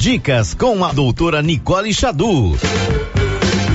[0.00, 2.56] Dicas com a doutora Nicole Xadu.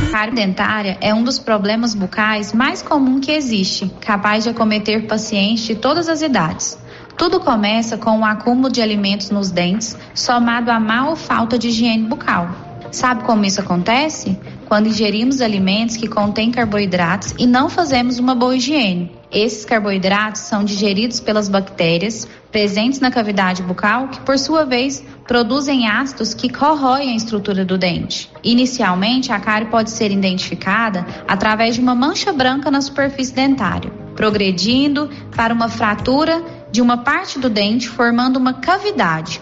[0.10, 5.66] cárie dentária é um dos problemas bucais mais comum que existe, capaz de acometer pacientes
[5.66, 6.78] de todas as idades.
[7.18, 11.60] Tudo começa com o um acúmulo de alimentos nos dentes, somado a má ou falta
[11.60, 12.50] de higiene bucal.
[12.90, 14.40] Sabe como isso acontece?
[14.66, 19.19] Quando ingerimos alimentos que contêm carboidratos e não fazemos uma boa higiene.
[19.32, 25.88] Esses carboidratos são digeridos pelas bactérias presentes na cavidade bucal, que por sua vez produzem
[25.88, 28.32] ácidos que corroem a estrutura do dente.
[28.44, 35.10] Inicialmente, a cárie pode ser identificada através de uma mancha branca na superfície dentária, progredindo
[35.36, 39.42] para uma fratura de uma parte do dente, formando uma cavidade,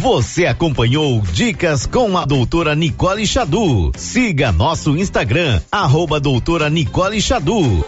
[0.00, 3.92] Você acompanhou Dicas com a doutora Nicole Xadu.
[3.96, 7.82] Siga nosso Instagram, arroba doutora Nicole Xadu.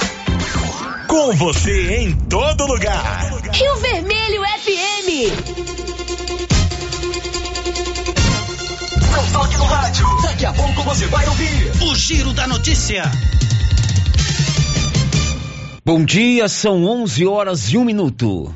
[1.07, 3.31] Com você em todo lugar.
[3.53, 5.09] Rio Vermelho FM.
[9.13, 10.07] Não toque no rádio.
[10.23, 13.03] Daqui a pouco você vai ouvir o Giro da Notícia.
[15.85, 18.55] Bom dia, são 11 horas e um minuto.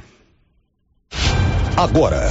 [1.77, 2.31] Agora.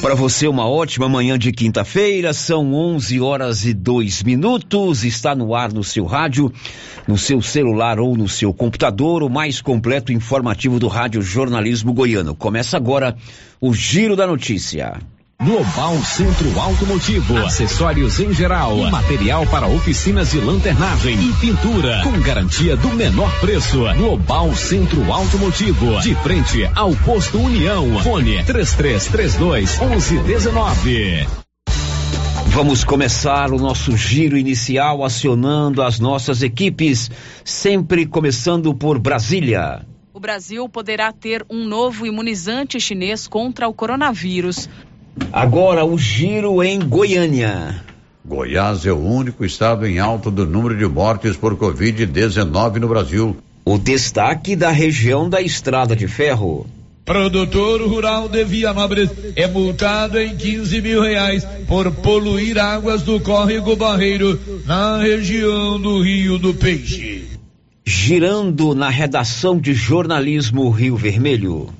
[0.00, 5.02] Para você, uma ótima manhã de quinta-feira, são 11 horas e 2 minutos.
[5.02, 6.52] Está no ar no seu rádio,
[7.06, 12.32] no seu celular ou no seu computador, o mais completo informativo do Rádio Jornalismo Goiano.
[12.32, 13.16] Começa agora
[13.60, 15.00] o Giro da Notícia.
[15.40, 22.76] Global Centro Automotivo, acessórios em geral, material para oficinas de lanternagem e pintura, com garantia
[22.76, 23.84] do menor preço.
[23.96, 28.00] Global Centro Automotivo, de frente ao posto União.
[28.00, 31.28] Fone 3332 1119.
[32.48, 37.08] Vamos começar o nosso giro inicial acionando as nossas equipes,
[37.44, 39.86] sempre começando por Brasília.
[40.12, 44.68] O Brasil poderá ter um novo imunizante chinês contra o coronavírus.
[45.32, 47.82] Agora o giro em Goiânia.
[48.24, 53.36] Goiás é o único estado em alta do número de mortes por Covid-19 no Brasil.
[53.64, 56.66] O destaque da região da Estrada de Ferro.
[57.04, 63.74] Produtor rural de Vianópolis é multado em 15 mil reais por poluir águas do córrego
[63.76, 67.24] Barreiro na região do Rio do Peixe.
[67.86, 71.70] Girando na redação de jornalismo Rio Vermelho.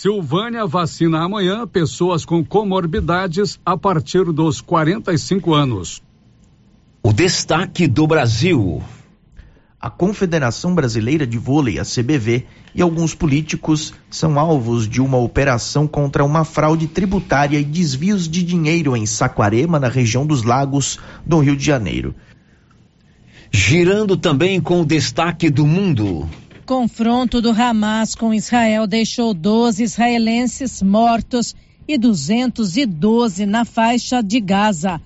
[0.00, 6.00] Silvânia vacina amanhã pessoas com comorbidades a partir dos 45 anos.
[7.02, 8.80] O destaque do Brasil.
[9.80, 15.84] A Confederação Brasileira de Vôlei, a CBV, e alguns políticos são alvos de uma operação
[15.88, 21.40] contra uma fraude tributária e desvios de dinheiro em Saquarema, na região dos Lagos, do
[21.40, 22.14] Rio de Janeiro.
[23.50, 26.28] Girando também com o destaque do mundo
[26.68, 31.56] confronto do Hamas com Israel deixou 12 israelenses mortos
[31.88, 35.00] e 212 na faixa de Gaza.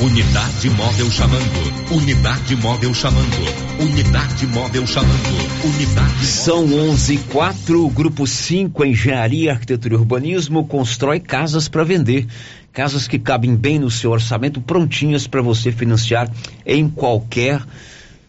[0.00, 1.94] Unidade móvel chamando.
[1.94, 3.80] Unidade móvel chamando.
[3.80, 5.64] Unidade móvel chamando.
[5.64, 6.26] Unidade.
[6.26, 7.88] São 11 4.
[7.90, 12.26] Grupo 5 Engenharia, Arquitetura e Urbanismo constrói casas para vender.
[12.72, 16.28] Casas que cabem bem no seu orçamento, prontinhas para você financiar
[16.66, 17.62] em qualquer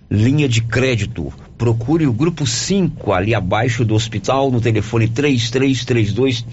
[0.10, 1.34] linha de crédito.
[1.58, 6.46] Procure o grupo 5 ali abaixo do hospital no telefone 3332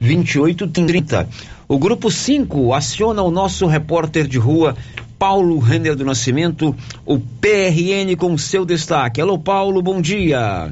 [0.00, 1.28] 2830.
[1.68, 4.76] O grupo 5 aciona o nosso repórter de rua
[5.18, 6.74] Paulo Renner do Nascimento,
[7.04, 9.20] o PRN com seu destaque.
[9.20, 10.70] Alô Paulo, bom dia.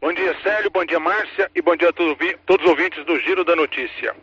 [0.00, 3.44] Bom dia Célio, bom dia Márcia e bom dia a todos os ouvintes do Giro
[3.44, 4.14] da Notícia.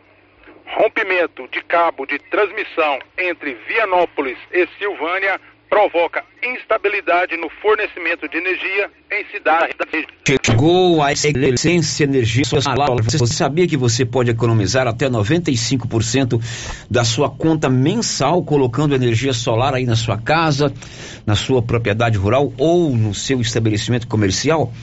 [0.77, 5.39] Rompimento de cabo de transmissão entre Vianópolis e Silvânia
[5.71, 10.11] provoca instabilidade no fornecimento de energia em cidades da região.
[10.45, 12.89] Chegou a Excelência Energia Solar.
[13.01, 16.41] Você sabia que você pode economizar até 95%
[16.89, 20.73] da sua conta mensal colocando energia solar aí na sua casa,
[21.25, 24.73] na sua propriedade rural ou no seu estabelecimento comercial?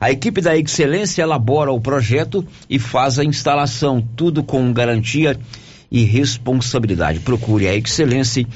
[0.00, 5.36] A equipe da Excelência elabora o projeto e faz a instalação, tudo com garantia
[5.92, 7.20] e responsabilidade.
[7.20, 8.46] Procure a Excelência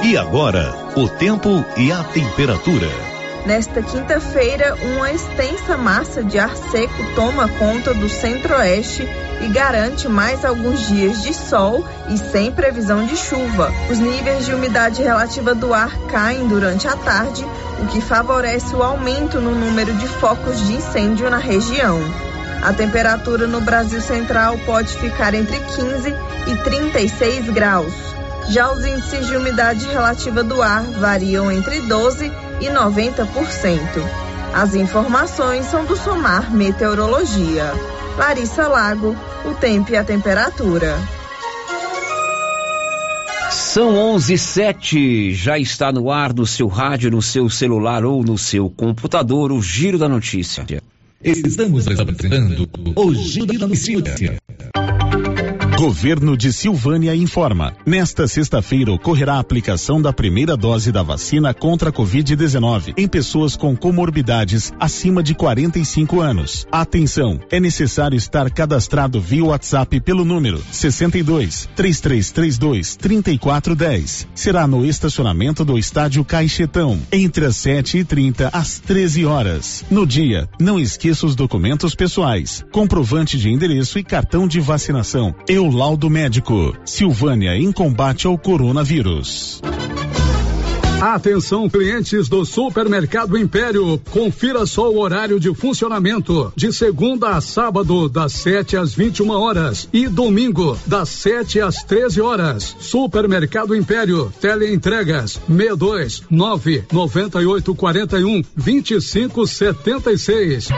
[0.04, 3.07] E agora, o tempo e a temperatura.
[3.48, 9.08] Nesta quinta-feira, uma extensa massa de ar seco toma conta do centro-oeste
[9.40, 13.72] e garante mais alguns dias de sol e sem previsão de chuva.
[13.90, 17.48] Os níveis de umidade relativa do ar caem durante a tarde,
[17.82, 22.02] o que favorece o aumento no número de focos de incêndio na região.
[22.62, 26.14] A temperatura no Brasil Central pode ficar entre 15
[26.48, 27.94] e 36 graus.
[28.50, 33.78] Já os índices de umidade relativa do ar variam entre 12 e 90%.
[34.54, 37.72] As informações são do Somar Meteorologia.
[38.18, 39.16] Larissa Lago,
[39.46, 40.98] o tempo e a temperatura.
[43.52, 45.34] São 11:07.
[45.34, 49.62] Já está no ar do seu rádio, no seu celular ou no seu computador o
[49.62, 50.66] Giro da Notícia.
[51.24, 54.38] Estamos apresentando o Giro da Notícia.
[55.78, 57.72] Governo de Silvânia informa.
[57.86, 63.56] Nesta sexta-feira ocorrerá a aplicação da primeira dose da vacina contra a Covid-19 em pessoas
[63.56, 66.66] com comorbidades acima de 45 anos.
[66.72, 74.28] Atenção, é necessário estar cadastrado via WhatsApp pelo número 62 3332 3410.
[74.34, 79.86] Será no estacionamento do estádio Caixetão, entre as 7h30 às 13 horas.
[79.92, 85.36] No dia, não esqueça os documentos pessoais, comprovante de endereço e cartão de vacinação.
[85.48, 86.76] Eu laudo médico.
[86.86, 89.62] Silvânia em combate ao coronavírus.
[91.00, 94.02] Atenção, clientes do Supermercado Império.
[94.10, 96.52] Confira só o horário de funcionamento.
[96.56, 99.88] De segunda a sábado, das 7 às 21 horas.
[99.94, 102.76] E domingo, das 7 às 13 horas.
[102.80, 104.34] Supermercado Império.
[104.42, 110.70] Teleentregas 62 9 98 41 25 76.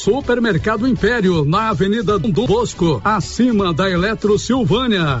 [0.00, 5.20] Supermercado Império, na Avenida do Bosco, acima da Eletro Silvânia.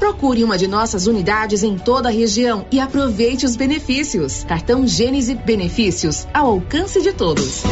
[0.00, 4.44] Procure uma de nossas unidades em toda a região e aproveite os benefícios.
[4.44, 7.62] Cartão Gênese Benefícios ao alcance de todos.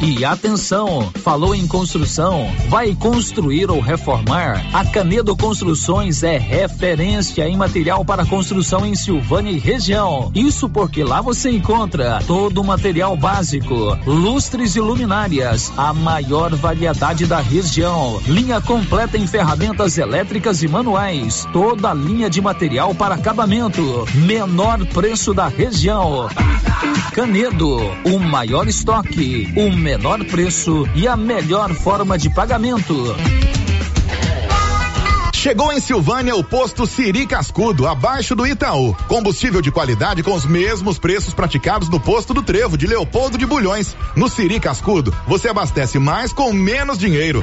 [0.00, 4.62] E atenção, falou em construção, vai construir ou reformar?
[4.72, 10.30] A Canedo Construções é referência em material para construção em Silvânia e região.
[10.34, 17.24] Isso porque lá você encontra todo o material básico, lustres e luminárias, a maior variedade
[17.26, 22.94] da região, linha completa em ferramentas elétricas e manuais, todo toda a linha de material
[22.94, 24.06] para acabamento.
[24.14, 26.28] Menor preço da região.
[27.12, 32.94] Canedo, o maior estoque, o menor preço e a melhor forma de pagamento.
[35.32, 38.94] Chegou em Silvânia o posto Siri Cascudo, abaixo do Itaú.
[39.08, 43.44] Combustível de qualidade com os mesmos preços praticados no posto do Trevo de Leopoldo de
[43.44, 43.96] Bulhões.
[44.14, 47.42] No Siri Cascudo, você abastece mais com menos dinheiro.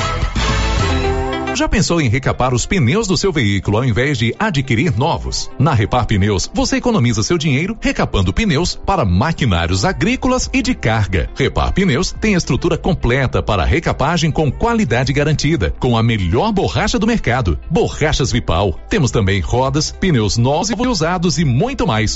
[1.53, 5.51] Já pensou em recapar os pneus do seu veículo ao invés de adquirir novos?
[5.59, 11.29] Na Repar Pneus, você economiza seu dinheiro recapando pneus para maquinários agrícolas e de carga.
[11.35, 17.05] Repar Pneus tem estrutura completa para recapagem com qualidade garantida, com a melhor borracha do
[17.05, 18.79] mercado, borrachas Vipal.
[18.89, 22.15] Temos também rodas, pneus novos e usados e muito mais.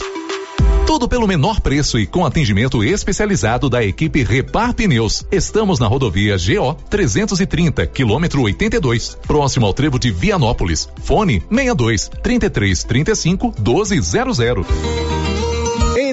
[0.86, 5.25] Tudo pelo menor preço e com atendimento especializado da equipe Repar Pneus.
[5.32, 10.88] Estamos na rodovia GO 330, quilômetro 82, próximo ao trevo de Vianópolis.
[11.01, 15.35] Fone 62 33 35 1200.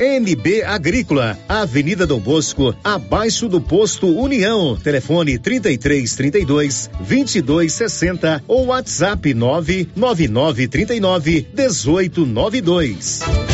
[0.00, 4.76] NB Agrícola, Avenida Dom Bosco, abaixo do posto União.
[4.76, 13.53] Telefone 33 32 22 60 ou WhatsApp 999 39 18 92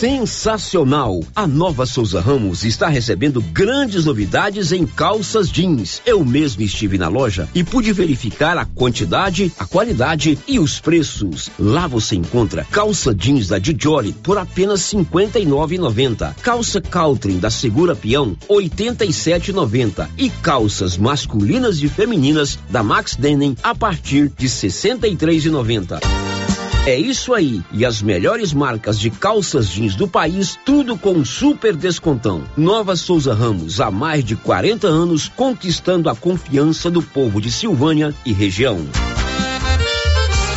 [0.00, 1.20] sensacional.
[1.36, 6.00] A nova Souza Ramos está recebendo grandes novidades em calças jeans.
[6.06, 11.50] Eu mesmo estive na loja e pude verificar a quantidade, a qualidade e os preços.
[11.58, 16.34] Lá você encontra calça jeans da Dijoli por apenas R$ 59,90.
[16.36, 20.08] Calça Caltrim da Segura Peão, R$ 87,90.
[20.16, 26.39] E calças masculinas e femininas da Max Denim a partir de R$ 63,90.
[26.86, 27.62] É isso aí.
[27.72, 32.42] E as melhores marcas de calças jeans do país, tudo com super descontão.
[32.56, 38.14] Nova Souza Ramos, há mais de 40 anos, conquistando a confiança do povo de Silvânia
[38.24, 38.78] e região.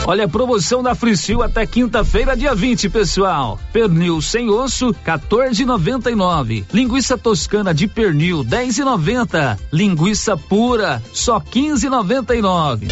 [0.05, 3.59] Olha a promoção da Fricil até quinta-feira, dia 20, pessoal.
[3.71, 6.65] Pernil sem osso, 14,99.
[6.73, 9.57] Linguiça toscana de pernil, 10,90.
[9.71, 12.91] Linguiça pura, só 15,99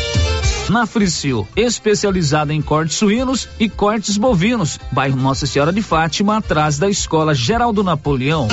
[0.71, 6.79] na Fricil, especializada em cortes suínos e cortes bovinos, bairro Nossa Senhora de Fátima, atrás
[6.79, 8.47] da Escola Geraldo Napoleão.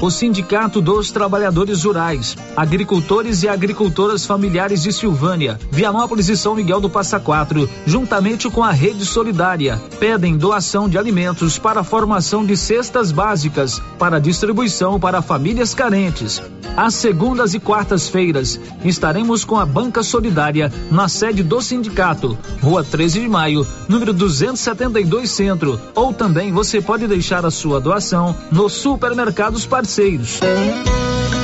[0.00, 6.80] O Sindicato dos Trabalhadores Rurais, Agricultores e Agricultoras Familiares de Silvânia, Vianópolis e São Miguel
[6.80, 12.44] do Passa Quatro, juntamente com a Rede Solidária, pedem doação de alimentos para a formação
[12.44, 16.42] de cestas básicas para distribuição para famílias carentes.
[16.76, 23.20] Às segundas e quartas-feiras, estaremos com a Banca Solidária na sede do sindicato, Rua 13
[23.20, 29.64] de Maio, número 272 Centro, ou também você pode deixar a sua doação nos supermercados
[29.64, 30.40] parceiros parceiros.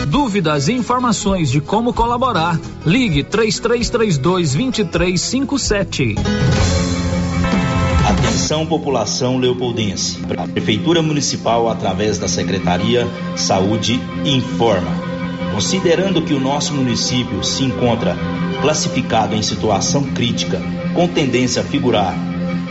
[0.09, 6.15] Dúvidas e informações de como colaborar, ligue 3332 2357.
[8.09, 10.19] Atenção população leopoldense.
[10.39, 13.07] A Prefeitura Municipal, através da Secretaria
[13.37, 14.91] Saúde, informa.
[15.53, 18.17] Considerando que o nosso município se encontra
[18.63, 20.61] classificado em situação crítica,
[20.95, 22.15] com tendência a figurar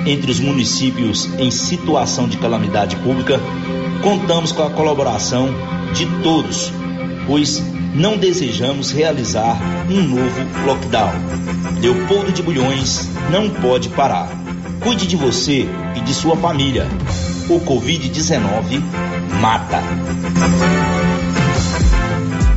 [0.06, 3.40] entre os municípios em situação de calamidade pública,
[4.02, 5.50] contamos com a colaboração
[5.94, 6.72] de todos,
[7.28, 7.62] pois
[7.94, 9.58] não desejamos realizar
[9.90, 11.12] um novo lockdown.
[11.82, 14.30] Leopoldo de Bulhões não pode parar.
[14.80, 16.88] Cuide de você e de sua família.
[17.50, 18.82] O Covid-19
[19.42, 19.82] mata.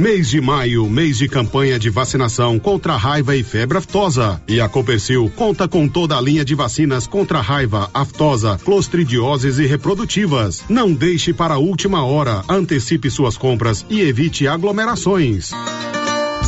[0.00, 4.40] Mês de maio, mês de campanha de vacinação contra raiva e febre aftosa.
[4.48, 9.66] E a Copercil conta com toda a linha de vacinas contra raiva, aftosa, clostridioses e
[9.66, 10.64] reprodutivas.
[10.68, 12.42] Não deixe para a última hora.
[12.48, 15.52] Antecipe suas compras e evite aglomerações.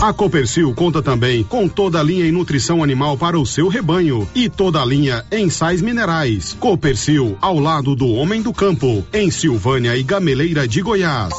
[0.01, 4.29] A Copercil conta também com toda a linha em nutrição animal para o seu rebanho
[4.35, 6.57] e toda a linha em sais minerais.
[6.59, 11.33] Copercil, ao lado do homem do campo, em Silvânia e Gameleira de Goiás.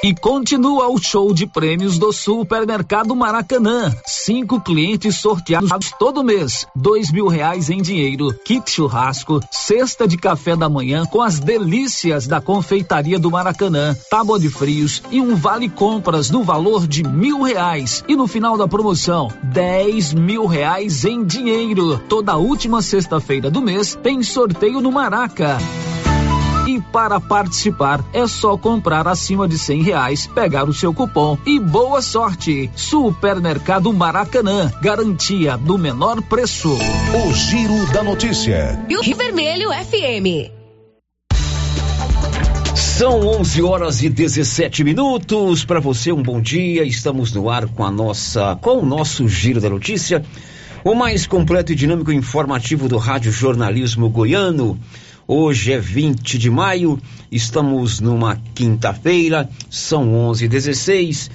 [0.00, 3.92] E continua o show de prêmios do Supermercado Maracanã.
[4.06, 6.64] Cinco clientes sorteados todo mês.
[6.72, 12.28] Dois mil reais em dinheiro, kit churrasco, cesta de café da manhã com as delícias
[12.28, 17.42] da confeitaria do Maracanã, tábua de frios e um vale compras no valor de mil
[17.42, 18.04] reais.
[18.06, 21.98] E no final da promoção, dez mil reais em dinheiro.
[22.08, 25.58] Toda última sexta-feira do mês tem sorteio no Maraca.
[26.92, 32.00] Para participar é só comprar acima de cem reais, pegar o seu cupom e boa
[32.00, 32.70] sorte.
[32.74, 36.72] Supermercado Maracanã, garantia do menor preço.
[36.72, 38.82] O Giro da Notícia.
[38.88, 40.58] E o Rio Vermelho FM.
[42.98, 45.64] São 11 horas e 17 minutos.
[45.64, 46.84] Para você, um bom dia.
[46.84, 50.24] Estamos no ar com a nossa, com o nosso Giro da Notícia,
[50.82, 54.78] o mais completo e dinâmico informativo do Rádio Jornalismo Goiano.
[55.30, 56.98] Hoje é 20 de maio,
[57.30, 61.30] estamos numa quinta-feira, são 11h16.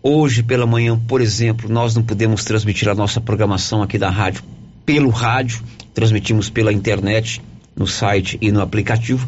[0.00, 4.44] Hoje pela manhã, por exemplo, nós não podemos transmitir a nossa programação aqui da rádio
[4.86, 5.60] pelo rádio,
[5.92, 7.42] transmitimos pela internet,
[7.74, 9.26] no site e no aplicativo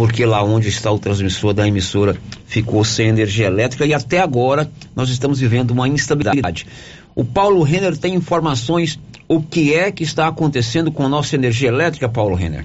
[0.00, 4.66] porque lá onde está o transmissor da emissora ficou sem energia elétrica e até agora
[4.96, 6.66] nós estamos vivendo uma instabilidade.
[7.14, 11.68] O Paulo Renner tem informações o que é que está acontecendo com a nossa energia
[11.68, 12.64] elétrica, Paulo Renner?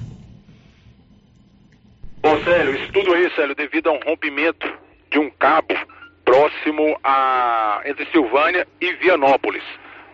[2.22, 4.66] Bom, Célio, isso tudo aí, Célio, devido a um rompimento
[5.12, 5.76] de um cabo
[6.24, 9.64] próximo a entre Silvânia e Vianópolis.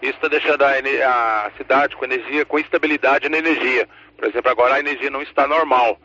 [0.02, 0.72] Isso está deixando a,
[1.46, 3.88] a cidade com energia, com instabilidade na energia.
[4.18, 6.00] Por exemplo, agora a energia não está normal,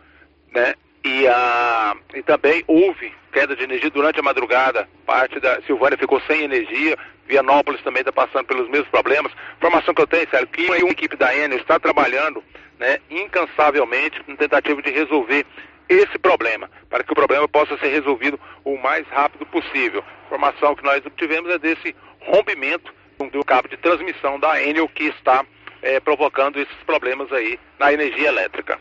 [0.52, 0.74] né?
[1.06, 4.88] E, a, e também houve queda de energia durante a madrugada.
[5.06, 6.98] Parte da Silvânia ficou sem energia.
[7.28, 9.30] Vianópolis também está passando pelos mesmos problemas.
[9.56, 12.42] Informação que eu tenho, sério, que a equipe da Enel está trabalhando
[12.80, 15.46] né, incansavelmente na tentativa de resolver
[15.88, 20.02] esse problema, para que o problema possa ser resolvido o mais rápido possível.
[20.02, 22.92] A informação que nós obtivemos é desse rompimento
[23.30, 25.46] do cabo de transmissão da Enel que está
[25.82, 28.76] é, provocando esses problemas aí na energia elétrica.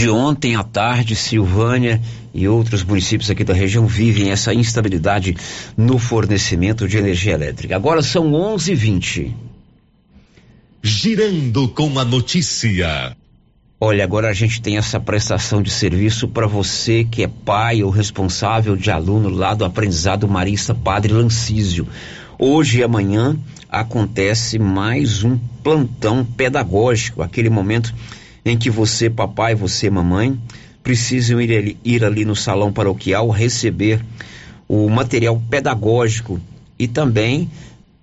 [0.00, 2.00] De ontem à tarde, Silvânia
[2.32, 5.36] e outros municípios aqui da região vivem essa instabilidade
[5.76, 7.76] no fornecimento de energia elétrica.
[7.76, 9.34] Agora são 11:20.
[10.82, 13.14] Girando com a notícia.
[13.78, 17.90] Olha, agora a gente tem essa prestação de serviço para você que é pai ou
[17.90, 21.86] responsável de aluno lá do aprendizado Marista Padre Lancísio.
[22.38, 27.92] Hoje e amanhã acontece mais um plantão pedagógico, aquele momento
[28.44, 30.38] em que você, papai, você, mamãe,
[30.82, 34.00] precisam ir ali, ir ali no salão paroquial receber
[34.68, 36.40] o material pedagógico
[36.78, 37.50] e também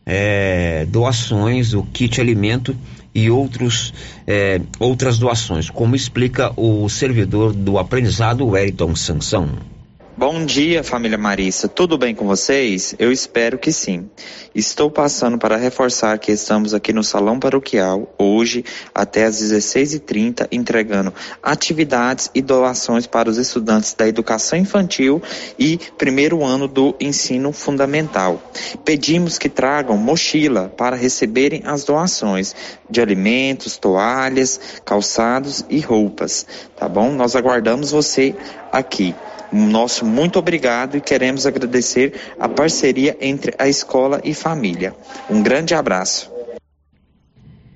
[0.06, 2.76] é, doações, o kit alimento
[3.14, 3.94] e outros,
[4.28, 9.77] é, outras doações, como explica o servidor do aprendizado, Wellington Sansão.
[10.20, 11.68] Bom dia, família Marissa.
[11.68, 12.96] Tudo bem com vocês?
[12.98, 14.10] Eu espero que sim.
[14.56, 21.14] Estou passando para reforçar que estamos aqui no Salão Paroquial hoje até às 16h30 entregando
[21.44, 25.22] atividades e doações para os estudantes da educação infantil
[25.60, 28.42] e primeiro ano do ensino fundamental.
[28.84, 32.56] Pedimos que tragam mochila para receberem as doações
[32.90, 36.44] de alimentos, toalhas, calçados e roupas,
[36.76, 37.12] tá bom?
[37.12, 38.34] Nós aguardamos você
[38.72, 39.14] aqui.
[39.52, 44.94] Nosso muito obrigado e queremos agradecer a parceria entre a escola e família.
[45.30, 46.32] Um grande abraço.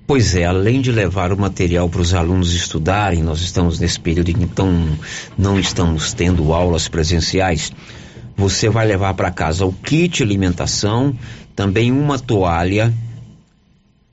[0.06, 4.30] Pois é, além de levar o material para os alunos estudarem, nós estamos nesse período
[4.30, 4.70] em que então
[5.38, 7.72] não estamos tendo aulas presenciais.
[8.36, 11.16] Você vai levar para casa o kit alimentação,
[11.56, 12.92] também uma toalha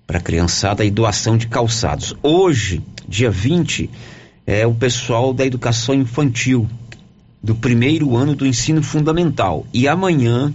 [0.08, 2.16] para a criançada e doação de calçados.
[2.24, 3.90] Hoje, dia 20,
[4.46, 6.68] é o pessoal da educação infantil
[7.42, 9.66] do primeiro ano do ensino fundamental.
[9.74, 10.54] E amanhã,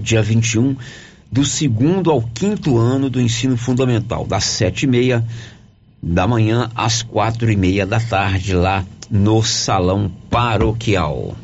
[0.00, 0.76] dia 21,
[1.30, 5.24] do segundo ao quinto ano do ensino fundamental, das sete e meia
[6.02, 11.36] da manhã às quatro e meia da tarde, lá no Salão Paroquial.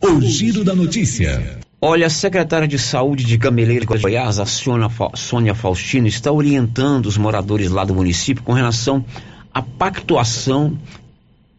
[0.00, 1.58] O Giro da Notícia.
[1.82, 7.70] Olha, a secretária de Saúde de Gameleira, Goiás, a Sônia Faustino, está orientando os moradores
[7.70, 9.04] lá do município com relação
[9.52, 10.78] à pactuação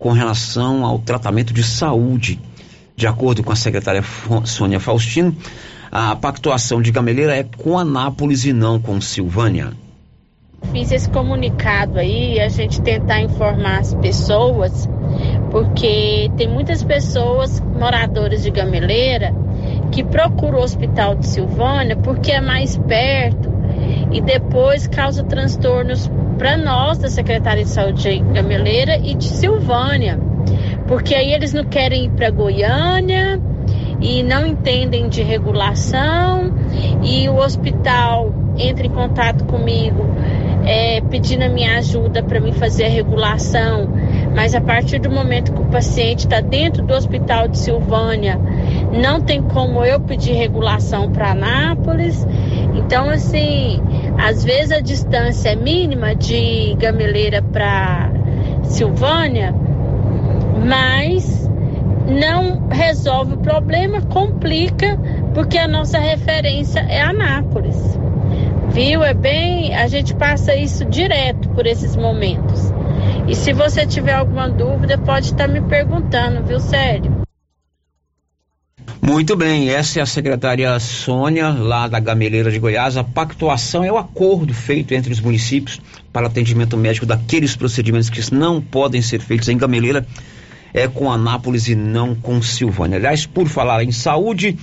[0.02, 2.40] com relação ao tratamento de saúde.
[2.96, 4.04] De acordo com a secretária
[4.46, 5.34] Sônia Faustino,
[5.92, 9.74] a pactuação de Gameleira é com Anápolis e não com Silvânia.
[10.72, 14.90] Fiz esse comunicado aí, a gente tentar informar as pessoas,
[15.52, 19.32] porque tem muitas pessoas moradoras de Gameleira
[19.92, 23.51] que procuram o hospital de Silvânia porque é mais perto
[24.12, 30.20] e depois causa transtornos para nós da Secretaria de Saúde de Gameleira e de Silvânia,
[30.88, 33.40] porque aí eles não querem ir para Goiânia
[34.02, 36.52] e não entendem de regulação.
[37.04, 40.06] E o hospital entra em contato comigo
[40.66, 43.90] é, pedindo a minha ajuda para me fazer a regulação,
[44.36, 48.40] mas a partir do momento que o paciente está dentro do hospital de Silvânia,
[48.92, 52.26] não tem como eu pedir regulação para Anápolis.
[52.86, 53.82] Então, assim,
[54.18, 58.12] às vezes a distância é mínima de Gameleira para
[58.64, 59.54] Silvânia,
[60.66, 61.50] mas
[62.08, 64.98] não resolve o problema, complica,
[65.34, 67.98] porque a nossa referência é Anápolis.
[68.70, 69.04] Viu?
[69.04, 69.76] É bem.
[69.76, 72.74] A gente passa isso direto por esses momentos.
[73.28, 77.21] E se você tiver alguma dúvida, pode estar me perguntando, viu, Sério?
[79.04, 82.98] Muito bem, essa é a secretária Sônia, lá da Gameleira de Goiás.
[82.98, 85.82] A pactuação é o acordo feito entre os municípios
[86.14, 90.06] para atendimento médico daqueles procedimentos que não podem ser feitos em Gameleira,
[90.72, 93.00] é com Anápolis e não com Silvânia.
[93.00, 94.56] Aliás, por falar em saúde,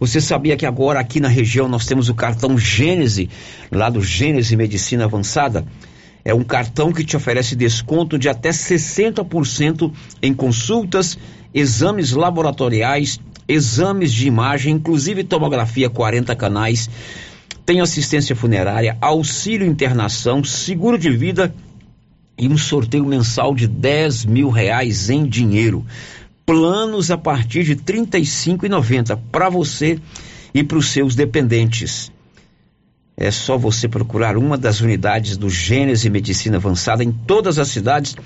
[0.00, 3.30] você sabia que agora aqui na região nós temos o cartão Gênese,
[3.70, 5.64] lá do Gênese Medicina Avançada?
[6.24, 11.16] É um cartão que te oferece desconto de até 60% em consultas,
[11.54, 16.88] exames laboratoriais exames de imagem, inclusive tomografia 40 canais,
[17.64, 21.54] tem assistência funerária, auxílio internação, seguro de vida
[22.36, 25.84] e um sorteio mensal de 10 mil reais em dinheiro.
[26.44, 29.98] Planos a partir de R$ 35,90 para você
[30.52, 32.12] e para os seus dependentes.
[33.16, 38.16] É só você procurar uma das unidades do Gênese Medicina Avançada em todas as cidades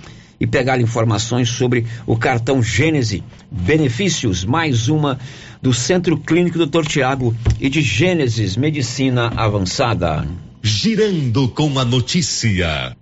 [0.40, 3.22] e pegar informações sobre o cartão Gênese.
[3.50, 5.18] Benefícios, mais uma
[5.60, 6.86] do Centro Clínico Dr.
[6.86, 10.26] Tiago e de Gênesis Medicina Avançada.
[10.62, 12.96] Girando com a notícia.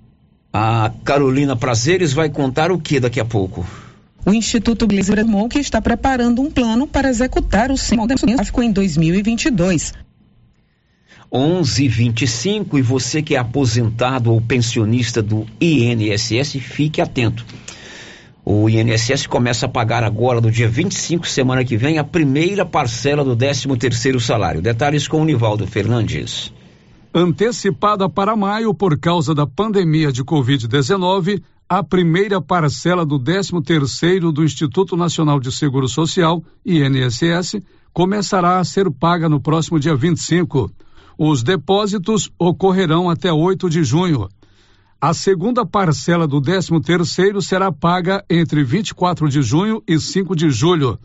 [0.52, 3.66] A Carolina Prazeres vai contar o que daqui a pouco?
[4.24, 9.92] O Instituto Glazer que está preparando um plano para executar o Centro Demográfico em 2022.
[11.32, 17.44] 1125 e você que é aposentado ou pensionista do INSS, fique atento.
[18.48, 23.24] O INSS começa a pagar agora, no dia 25, semana que vem, a primeira parcela
[23.24, 24.62] do 13 terceiro salário.
[24.62, 26.52] Detalhes com o Nivaldo Fernandes.
[27.12, 34.30] Antecipada para maio por causa da pandemia de Covid-19, a primeira parcela do 13 terceiro
[34.30, 37.60] do Instituto Nacional de Seguro Social, INSS,
[37.92, 40.70] começará a ser paga no próximo dia 25.
[41.18, 44.28] Os depósitos ocorrerão até 8 de junho.
[45.00, 50.50] A segunda parcela do 13 terceiro será paga entre 24 de junho e 5 de
[50.50, 50.98] julho.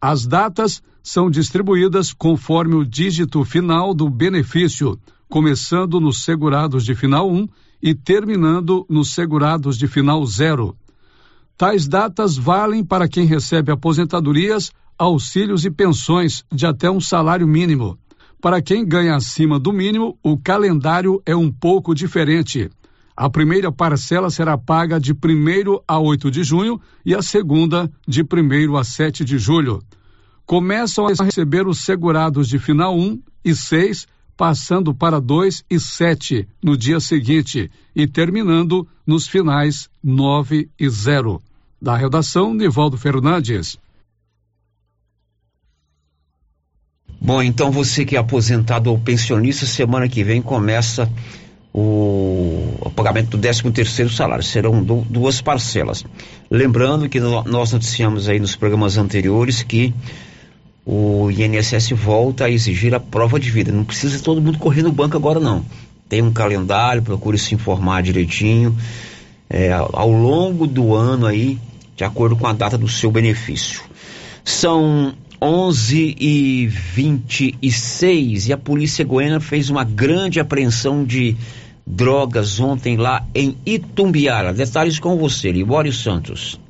[0.00, 7.30] As datas são distribuídas conforme o dígito final do benefício, começando nos segurados de final
[7.30, 7.46] 1
[7.82, 10.74] e terminando nos segurados de final 0.
[11.58, 17.98] Tais datas valem para quem recebe aposentadorias, auxílios e pensões de até um salário mínimo.
[18.42, 22.68] Para quem ganha acima do mínimo, o calendário é um pouco diferente.
[23.16, 25.16] A primeira parcela será paga de 1
[25.86, 29.80] a 8 de junho e a segunda de 1 a 7 de julho.
[30.44, 36.48] Começam a receber os segurados de final 1 e 6, passando para 2 e 7
[36.60, 41.40] no dia seguinte e terminando nos finais 9 e 0.
[41.80, 43.78] Da redação, Nivaldo Fernandes.
[47.24, 51.08] Bom, então você que é aposentado ou pensionista, semana que vem começa
[51.72, 54.42] o, o pagamento do 13 terceiro salário.
[54.42, 56.04] Serão do, duas parcelas.
[56.50, 59.94] Lembrando que no, nós noticiamos aí nos programas anteriores que
[60.84, 63.70] o INSS volta a exigir a prova de vida.
[63.70, 65.64] Não precisa todo mundo correr no banco agora não.
[66.08, 68.76] Tem um calendário, procure se informar direitinho.
[69.48, 71.56] É, ao longo do ano aí,
[71.94, 73.80] de acordo com a data do seu benefício.
[74.44, 81.36] São 11 e 26 e a polícia goiana fez uma grande apreensão de
[81.84, 84.54] drogas ontem lá em Itumbiara.
[84.54, 86.60] Detalhes com você, Libório Santos.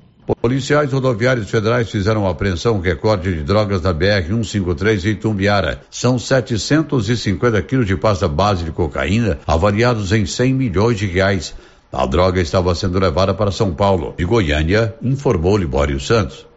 [0.40, 5.82] Policiais rodoviários federais fizeram apreensão recorde de drogas na BR-153 em Itumbiara.
[5.90, 11.54] São 750 quilos de pasta base de cocaína, avaliados em 100 milhões de reais.
[11.92, 14.14] A droga estava sendo levada para São Paulo.
[14.16, 16.50] De Goiânia, informou Libório Santos.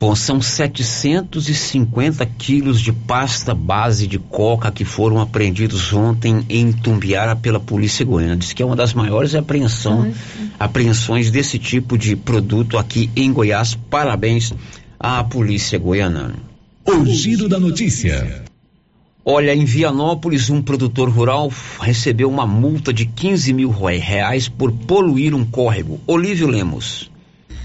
[0.00, 7.34] Bom, são 750 quilos de pasta base de coca que foram apreendidos ontem em Tumbiara
[7.34, 8.36] pela Polícia Goiana.
[8.36, 10.12] Diz que é uma das maiores apreensão,
[10.56, 13.74] apreensões desse tipo de produto aqui em Goiás.
[13.74, 14.54] Parabéns
[15.00, 16.36] à Polícia Goiana.
[16.86, 18.44] O giro da notícia.
[19.24, 25.34] Olha, em Vianópolis, um produtor rural recebeu uma multa de 15 mil reais por poluir
[25.34, 26.00] um córrego.
[26.06, 27.10] Olívio Lemos.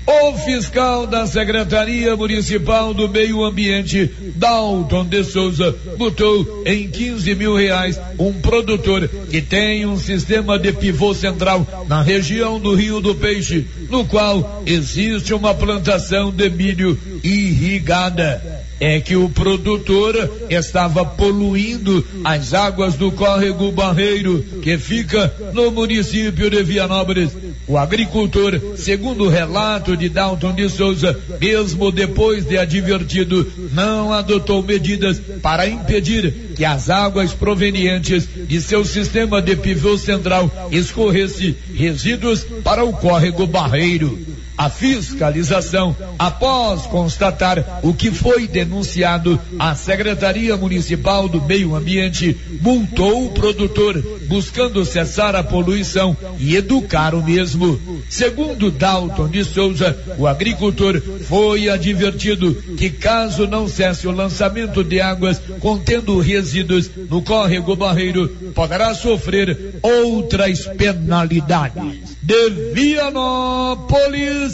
[0.06, 7.56] O fiscal da Secretaria Municipal do Meio Ambiente, Dalton de Souza, botou em 15 mil
[7.56, 13.16] reais um produtor que tem um sistema de pivô central na região do Rio do
[13.16, 22.06] Peixe, no qual existe uma plantação de milho irrigada é que o produtor estava poluindo
[22.22, 27.32] as águas do córrego Barreiro, que fica no município de Vianópolis.
[27.66, 34.62] O agricultor, segundo o relato de Dalton de Souza, mesmo depois de advertido, não adotou
[34.62, 42.46] medidas para impedir que as águas provenientes de seu sistema de pivô central escorresse resíduos
[42.66, 44.43] para o córrego Barreiro.
[44.58, 53.26] A fiscalização, após constatar o que foi denunciado, a Secretaria Municipal do Meio Ambiente multou
[53.26, 57.80] o produtor, buscando cessar a poluição e educar o mesmo.
[58.10, 65.02] Segundo Dalton de Souza, o agricultor foi advertido que caso não cesse o lançamento de
[65.02, 72.14] águas contendo resíduos no córrego Barreiro, poderá sofrer outras penalidades.
[72.22, 74.53] De Vianópolis,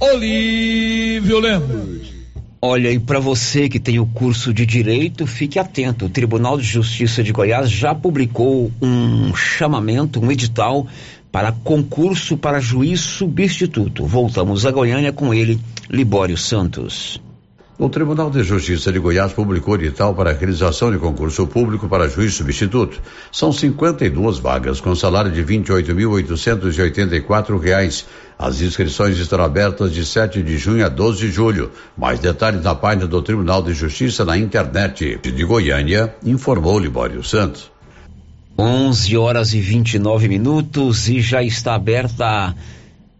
[0.00, 2.10] Olívio Lemos.
[2.62, 6.06] Olha, e para você que tem o curso de Direito, fique atento.
[6.06, 10.86] O Tribunal de Justiça de Goiás já publicou um chamamento, um edital
[11.30, 14.06] para concurso para juiz substituto.
[14.06, 15.60] Voltamos a Goiânia com ele,
[15.90, 17.20] Libório Santos.
[17.80, 22.10] O Tribunal de Justiça de Goiás publicou edital para a realização de concurso público para
[22.10, 23.00] juiz substituto.
[23.32, 28.04] São 52 vagas com salário de R$ 28.884.
[28.38, 31.70] As inscrições estarão abertas de 7 de junho a 12 de julho.
[31.96, 35.16] Mais detalhes na página do Tribunal de Justiça na internet.
[35.16, 37.72] De Goiânia, informou Libório Santos.
[38.58, 42.54] 11 horas e 29 minutos e já está aberta a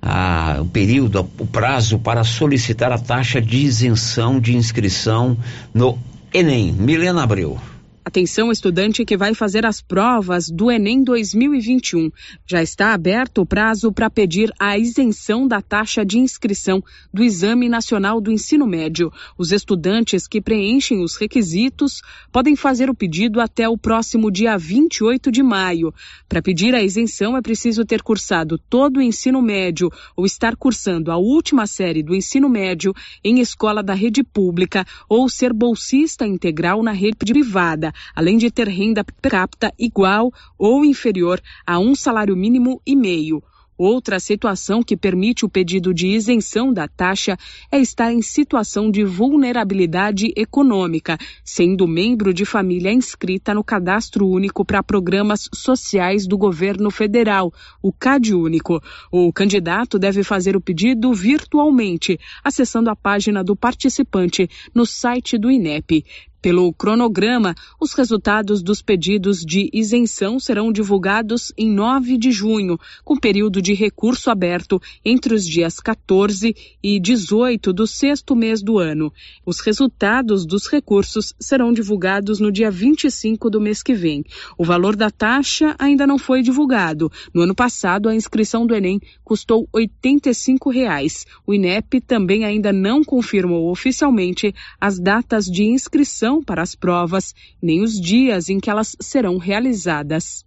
[0.03, 5.37] a, o período, o prazo para solicitar a taxa de isenção de inscrição
[5.75, 5.99] no
[6.33, 6.73] Enem.
[6.73, 7.59] Milena Abreu.
[8.03, 12.11] Atenção, estudante que vai fazer as provas do Enem 2021.
[12.47, 16.83] Já está aberto o prazo para pedir a isenção da taxa de inscrição
[17.13, 19.13] do Exame Nacional do Ensino Médio.
[19.37, 22.01] Os estudantes que preenchem os requisitos
[22.33, 25.93] podem fazer o pedido até o próximo dia 28 de maio.
[26.27, 31.13] Para pedir a isenção é preciso ter cursado todo o ensino médio ou estar cursando
[31.13, 36.83] a última série do ensino médio em escola da rede pública ou ser bolsista integral
[36.83, 42.37] na rede privada além de ter renda per capita igual ou inferior a um salário
[42.37, 43.43] mínimo e meio.
[43.83, 47.39] Outra situação que permite o pedido de isenção da taxa
[47.73, 54.67] é estar em situação de vulnerabilidade econômica, sendo membro de família inscrita no Cadastro Único
[54.67, 58.83] para Programas Sociais do Governo Federal, o CadÚnico.
[59.11, 65.51] O candidato deve fazer o pedido virtualmente, acessando a página do participante no site do
[65.51, 66.05] INEP.
[66.43, 73.15] Pelo cronograma, os resultados dos pedidos de isenção serão divulgados em 9 de junho, com
[73.15, 79.13] período de recurso aberto entre os dias 14 e 18 do sexto mês do ano.
[79.45, 84.25] Os resultados dos recursos serão divulgados no dia 25 do mês que vem.
[84.57, 87.13] O valor da taxa ainda não foi divulgado.
[87.35, 91.27] No ano passado, a inscrição do Enem custou 85 reais.
[91.47, 97.83] O INEP também ainda não confirmou oficialmente as datas de inscrição para as provas, nem
[97.83, 100.45] os dias em que elas serão realizadas.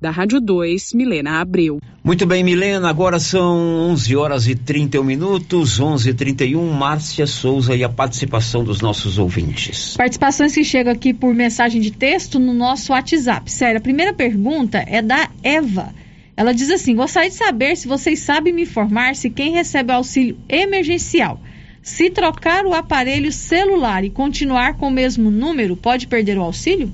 [0.00, 1.78] Da Rádio 2, Milena Abreu.
[2.02, 3.56] Muito bem, Milena, agora são
[3.92, 9.16] 11 horas e 31 minutos, 11 e 31 Márcia Souza e a participação dos nossos
[9.16, 9.96] ouvintes.
[9.96, 13.48] Participações que chegam aqui por mensagem de texto no nosso WhatsApp.
[13.48, 15.94] Sério, a primeira pergunta é da Eva.
[16.36, 20.36] Ela diz assim: Gostaria de saber se vocês sabem me informar se quem recebe auxílio
[20.48, 21.40] emergencial
[21.82, 26.92] se trocar o aparelho celular e continuar com o mesmo número, pode perder o auxílio?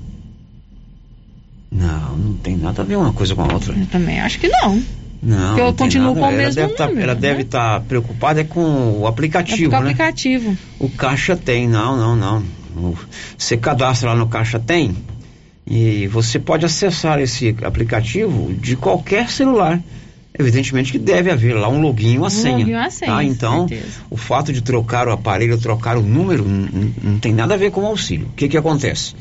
[1.71, 3.75] Não, não tem nada a ver uma coisa com a outra.
[3.77, 4.81] Eu também acho que não.
[5.21, 7.19] Não, Porque eu não continuo com o ela mesmo deve tá, número, ela né?
[7.19, 9.77] deve estar preocupada é com o aplicativo, é né?
[9.77, 10.57] o aplicativo.
[10.79, 12.95] O Caixa tem, não, não, não.
[13.37, 14.95] Você cadastra lá no Caixa tem
[15.67, 19.79] e você pode acessar esse aplicativo de qualquer celular.
[20.39, 22.57] Evidentemente que deve haver lá um login e uma Um senha.
[22.57, 23.23] login e uma senha, tá?
[23.25, 23.67] Então,
[24.09, 26.45] o fato de trocar o aparelho, trocar o número,
[27.03, 28.27] não tem nada a ver com o auxílio.
[28.27, 29.13] O que que acontece?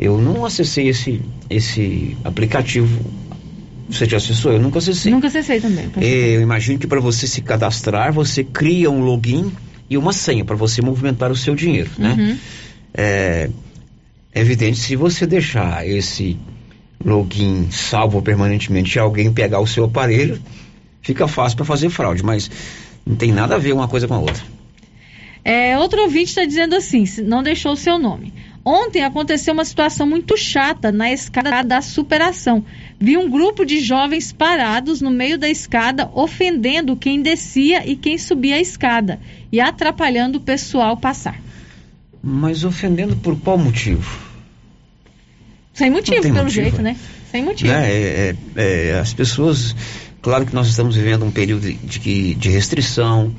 [0.00, 2.98] Eu não acessei esse, esse aplicativo.
[3.90, 4.52] Você já acessou?
[4.52, 5.12] Eu nunca acessei.
[5.12, 5.90] Nunca acessei também.
[6.00, 9.52] Eu imagino que para você se cadastrar, você cria um login
[9.90, 12.16] e uma senha para você movimentar o seu dinheiro, né?
[12.18, 12.36] Uhum.
[12.94, 13.50] É,
[14.34, 16.38] é evidente, se você deixar esse
[17.04, 20.40] login salvo permanentemente e alguém pegar o seu aparelho,
[21.02, 22.50] fica fácil para fazer fraude, mas
[23.04, 24.42] não tem nada a ver uma coisa com a outra.
[25.44, 28.32] É, outro ouvinte está dizendo assim, não deixou o seu nome.
[28.64, 32.64] Ontem aconteceu uma situação muito chata na escada da superação.
[32.98, 38.16] Vi um grupo de jovens parados no meio da escada, ofendendo quem descia e quem
[38.16, 39.20] subia a escada
[39.52, 41.38] e atrapalhando o pessoal passar.
[42.22, 44.33] Mas ofendendo por qual motivo?
[45.74, 46.50] Sem motivo, pelo motivo.
[46.50, 46.96] jeito, né?
[47.30, 47.70] Sem motivo.
[47.72, 47.90] Né?
[47.92, 49.74] É, é, é, as pessoas,
[50.22, 53.34] claro que nós estamos vivendo um período de, que- de restrição,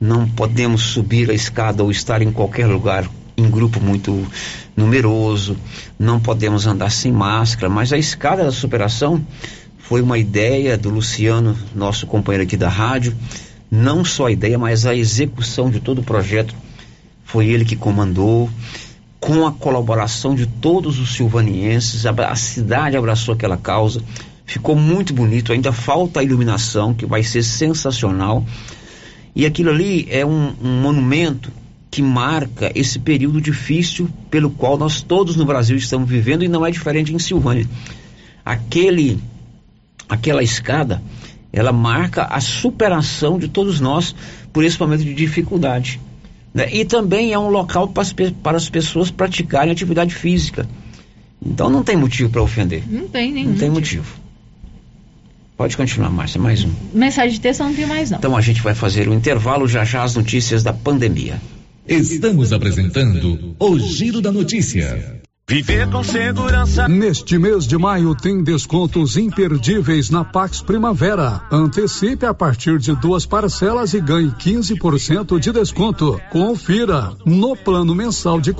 [0.00, 4.26] não podemos subir a escada ou estar em qualquer lugar em grupo muito
[4.76, 5.56] numeroso,
[5.98, 9.24] não podemos andar sem máscara, mas a escada da superação
[9.78, 13.14] foi uma ideia do Luciano, nosso companheiro aqui da rádio,
[13.70, 16.54] não só a ideia, mas a execução de todo o projeto
[17.24, 18.50] foi ele que comandou,
[19.26, 24.00] com a colaboração de todos os silvanienses, a, a cidade abraçou aquela causa,
[24.44, 28.46] ficou muito bonito, ainda falta a iluminação, que vai ser sensacional.
[29.34, 31.50] E aquilo ali é um, um monumento
[31.90, 36.64] que marca esse período difícil pelo qual nós todos no Brasil estamos vivendo e não
[36.64, 37.66] é diferente em Silvânia.
[38.44, 39.18] Aquele,
[40.08, 41.02] aquela escada,
[41.52, 44.14] ela marca a superação de todos nós
[44.52, 45.98] por esse momento de dificuldade.
[46.56, 46.70] Né?
[46.72, 50.66] E também é um local para as, para as pessoas praticarem atividade física.
[51.44, 52.82] Então não tem motivo para ofender.
[52.90, 53.50] Não tem nenhum.
[53.50, 54.10] Não tem motivo.
[55.54, 56.70] Pode continuar, Márcia, mais um.
[56.94, 58.18] Mensagem de texto eu não tem mais, não.
[58.18, 61.40] Então a gente vai fazer um intervalo já já as notícias da pandemia.
[61.86, 65.20] Estamos apresentando o Giro da Notícia.
[65.48, 66.88] Viver com segurança.
[66.88, 71.40] Neste mês de maio tem descontos imperdíveis na Pax Primavera.
[71.52, 76.20] Antecipe a partir de duas parcelas e ganhe 15% de desconto.
[76.32, 77.12] Confira.
[77.24, 78.56] No plano mensal de R$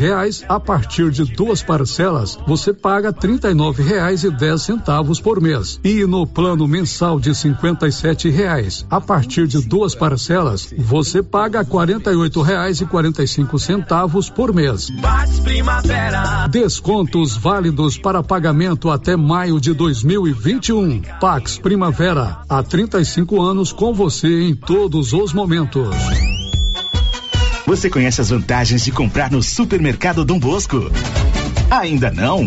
[0.00, 5.78] reais, a partir de duas parcelas, você paga R$ reais e dez centavos por mês.
[5.84, 12.42] E no plano mensal de R$ reais, a partir de duas parcelas, você paga R$
[12.42, 14.90] reais e 45 centavos por mês.
[16.50, 21.02] Descontos válidos para pagamento até maio de 2021.
[21.20, 25.94] Pax Primavera, há 35 anos com você em todos os momentos.
[27.66, 30.90] Você conhece as vantagens de comprar no Supermercado Dom Bosco?
[31.68, 32.46] Ainda não?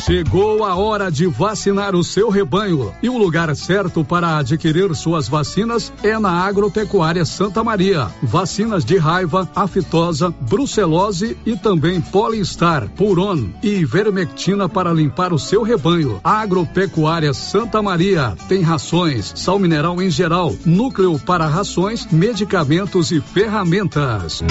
[0.00, 5.28] Chegou a hora de vacinar o seu rebanho e o lugar certo para adquirir suas
[5.28, 8.08] vacinas é na Agropecuária Santa Maria.
[8.22, 15.62] Vacinas de raiva, aftosa, brucelose e também Polistar, Puron e Vermectina para limpar o seu
[15.62, 16.20] rebanho.
[16.22, 24.42] Agropecuária Santa Maria tem rações, sal mineral em geral, núcleo para rações, medicamentos e ferramentas.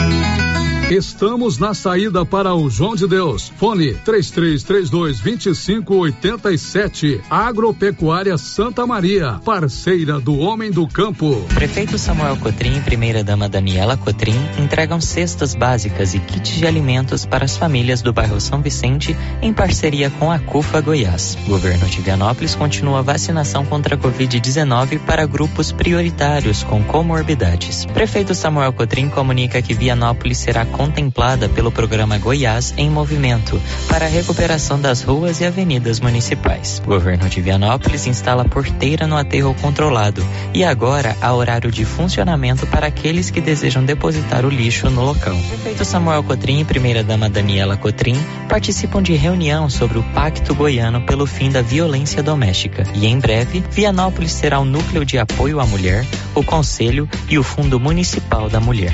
[0.90, 3.52] Estamos na saída para o João de Deus.
[3.58, 7.22] Fone 3332 2587.
[7.30, 11.46] Agropecuária Santa Maria, parceira do homem do campo.
[11.54, 17.44] Prefeito Samuel Cotrim e primeira-dama Daniela Cotrim entregam cestas básicas e kits de alimentos para
[17.44, 21.38] as famílias do bairro São Vicente em parceria com a CUFA Goiás.
[21.46, 27.86] Governo de Vianópolis continua a vacinação contra a Covid-19 para grupos prioritários com comorbidades.
[27.86, 34.10] Prefeito Samuel Cotrim comunica que Vianópolis será contemplada pelo programa Goiás em Movimento para a
[34.10, 36.80] recuperação das ruas e avenidas municipais.
[36.86, 42.68] O governo de Vianópolis instala porteira no aterro controlado e agora há horário de funcionamento
[42.68, 45.36] para aqueles que desejam depositar o lixo no local.
[45.50, 48.16] Prefeito Samuel Cotrim e primeira-dama Daniela Cotrim
[48.48, 53.64] participam de reunião sobre o Pacto Goiano pelo fim da violência doméstica e em breve
[53.72, 56.06] Vianópolis será o núcleo de apoio à mulher,
[56.36, 58.94] o Conselho e o Fundo Municipal da Mulher.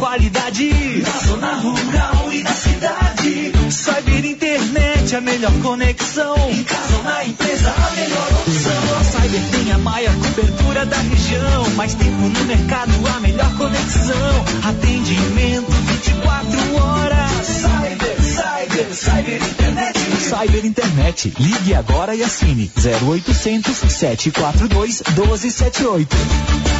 [0.00, 3.52] Qualidade na zona rural e na cidade.
[3.70, 6.34] Cyber Internet a melhor conexão.
[6.50, 9.04] Em casa ou na empresa, a melhor opção.
[9.04, 11.70] Cyber tem a maior cobertura da região.
[11.76, 14.44] Mais tempo no mercado, a melhor conexão.
[14.64, 17.46] Atendimento 24 horas.
[17.46, 19.98] Cyber, Cyber, Cyber Internet.
[20.18, 21.34] Cyber Internet.
[21.38, 26.79] Ligue agora e assine 0800 742 1278.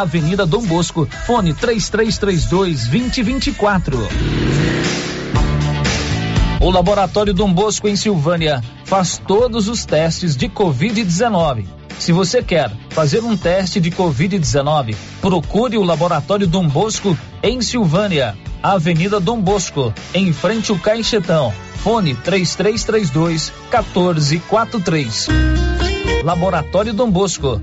[0.00, 3.96] Avenida Dom Bosco, fone 3332 2024.
[6.60, 11.64] O Laboratório Dom Bosco em Silvânia faz todos os testes de Covid-19.
[11.96, 18.36] Se você quer fazer um teste de Covid-19, procure o Laboratório Dom Bosco em Silvânia,
[18.60, 21.54] Avenida Dom Bosco, em frente ao Caixetão.
[21.76, 25.28] Fone 3332 1443.
[26.24, 27.62] Laboratório Dom Bosco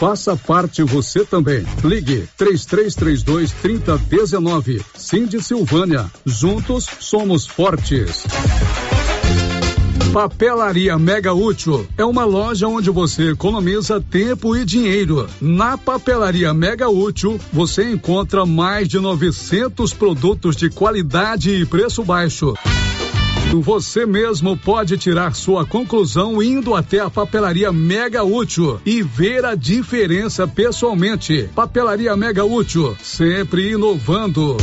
[0.00, 1.62] Faça parte você também.
[1.84, 4.82] Ligue 3332 3019.
[4.96, 6.10] Cindy Silvânia.
[6.24, 8.24] Juntos somos fortes.
[10.10, 15.28] Papelaria Mega Útil é uma loja onde você economiza tempo e dinheiro.
[15.38, 22.54] Na Papelaria Mega Útil, você encontra mais de 900 produtos de qualidade e preço baixo.
[23.58, 29.56] Você mesmo pode tirar sua conclusão indo até a papelaria Mega Útil e ver a
[29.56, 31.50] diferença pessoalmente.
[31.52, 34.56] Papelaria Mega Útil, sempre inovando.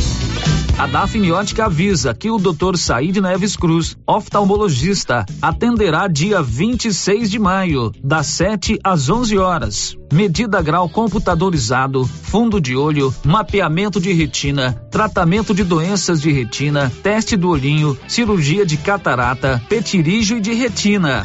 [0.78, 2.76] A Dafniótica avisa que o Dr.
[2.76, 9.96] Said Neves Cruz, oftalmologista, atenderá dia 26 de maio, das 7 às 11 horas.
[10.12, 17.36] Medida grau computadorizado, fundo de olho, mapeamento de retina, tratamento de doenças de retina, teste
[17.36, 21.24] do olhinho, cirurgia de catarata, petirígio e de retina.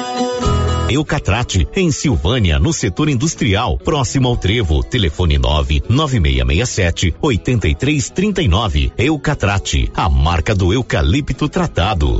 [0.91, 4.83] Eucatrate, em Silvânia, no setor industrial, próximo ao Trevo.
[4.83, 8.91] Telefone 9 9667 8339.
[8.97, 12.19] Eucatrate, a marca do eucalipto tratado.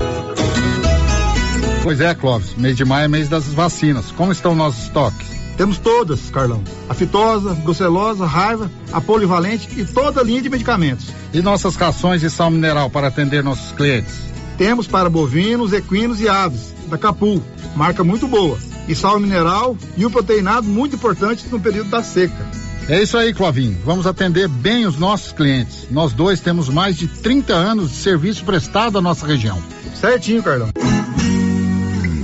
[1.83, 4.11] Pois é, Clóvis, mês de maio é mês das vacinas.
[4.11, 5.27] Como estão nossos estoques?
[5.57, 6.63] Temos todas, Carlão.
[6.87, 11.07] A fitosa, brucelosa, raiva, a polivalente e toda a linha de medicamentos.
[11.33, 14.31] E nossas rações de sal mineral para atender nossos clientes?
[14.57, 17.41] Temos para bovinos, equinos e aves, da Capu,
[17.75, 18.57] marca muito boa.
[18.87, 22.45] E sal mineral e o proteinado muito importante no período da seca.
[22.89, 23.77] É isso aí, Clovinho.
[23.85, 25.87] Vamos atender bem os nossos clientes.
[25.89, 29.61] Nós dois temos mais de 30 anos de serviço prestado à nossa região.
[29.95, 30.69] Certinho, Carlão.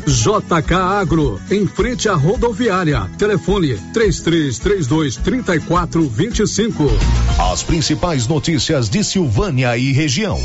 [0.06, 3.10] JK Agro, em frente à rodoviária.
[3.18, 6.84] Telefone 3332 3425.
[7.52, 10.40] As principais notícias de Silvânia e região.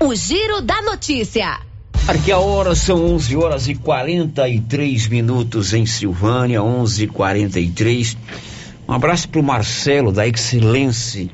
[0.00, 1.58] O Giro da Notícia.
[2.06, 8.14] Aqui a hora são 11 horas e 43 minutos em Silvânia, 11:43.
[8.86, 11.30] Um abraço para o Marcelo da Excelência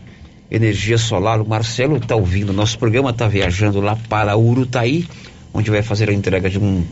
[0.48, 1.40] Energia Solar.
[1.40, 5.08] O Marcelo está ouvindo nosso programa, está viajando lá para Urutaí,
[5.52, 6.84] onde vai fazer a entrega de um,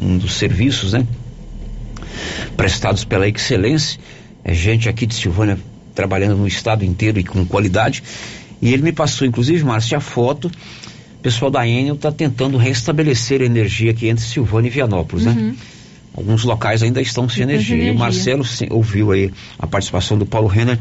[0.00, 1.04] um dos serviços, né?
[2.56, 3.98] Prestados pela Excelência.
[4.44, 5.58] É gente aqui de Silvânia
[5.92, 8.00] trabalhando no estado inteiro e com qualidade.
[8.62, 10.48] E ele me passou, inclusive, Márcio, a foto
[11.24, 15.32] pessoal da Enel está tentando restabelecer a energia aqui entre Silvânia e Vianópolis, né?
[15.32, 15.48] uhum.
[15.48, 15.56] né?
[16.14, 17.74] Alguns locais ainda estão sem energia.
[17.74, 17.92] energia.
[17.92, 20.78] E o Marcelo ouviu aí a participação do Paulo Renner,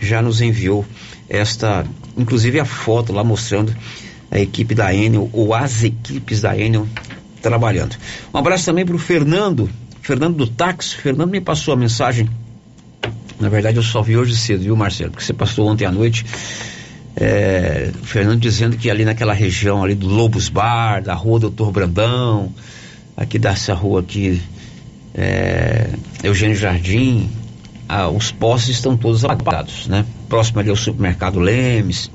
[0.00, 0.86] já nos enviou
[1.28, 1.84] esta,
[2.16, 3.74] inclusive a foto lá mostrando
[4.30, 6.86] a equipe da Enel, ou as equipes da Enel
[7.42, 7.96] trabalhando.
[8.32, 9.68] Um abraço também para o Fernando,
[10.00, 10.94] Fernando do táxi.
[10.94, 12.28] Fernando me passou a mensagem.
[13.40, 15.10] Na verdade, eu só vi hoje cedo, viu, Marcelo?
[15.10, 16.24] Porque você passou ontem à noite
[17.16, 22.52] é, Fernando dizendo que ali naquela região ali do Lobos Bar, da rua Doutor Brandão,
[23.16, 24.40] aqui dessa rua aqui,
[25.14, 25.90] é,
[26.22, 27.30] Eugênio Jardim,
[27.88, 30.04] ah, os postes estão todos apagados, né?
[30.28, 32.10] Próximo ali ao supermercado Lemes,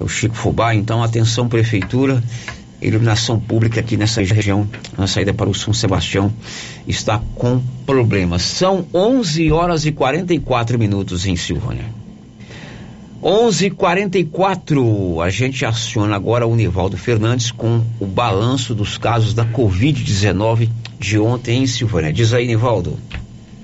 [0.00, 2.22] é o Chico Fubá, então atenção prefeitura,
[2.80, 6.32] iluminação pública aqui nessa região, na saída para o São Sebastião,
[6.88, 8.42] está com problemas.
[8.42, 11.99] São 11 horas e 44 minutos em Silvânia.
[13.22, 20.70] 11:44 a gente aciona agora o Nivaldo Fernandes com o balanço dos casos da Covid-19
[20.98, 22.14] de ontem em Silvânia.
[22.14, 22.98] Diz aí, Nivaldo.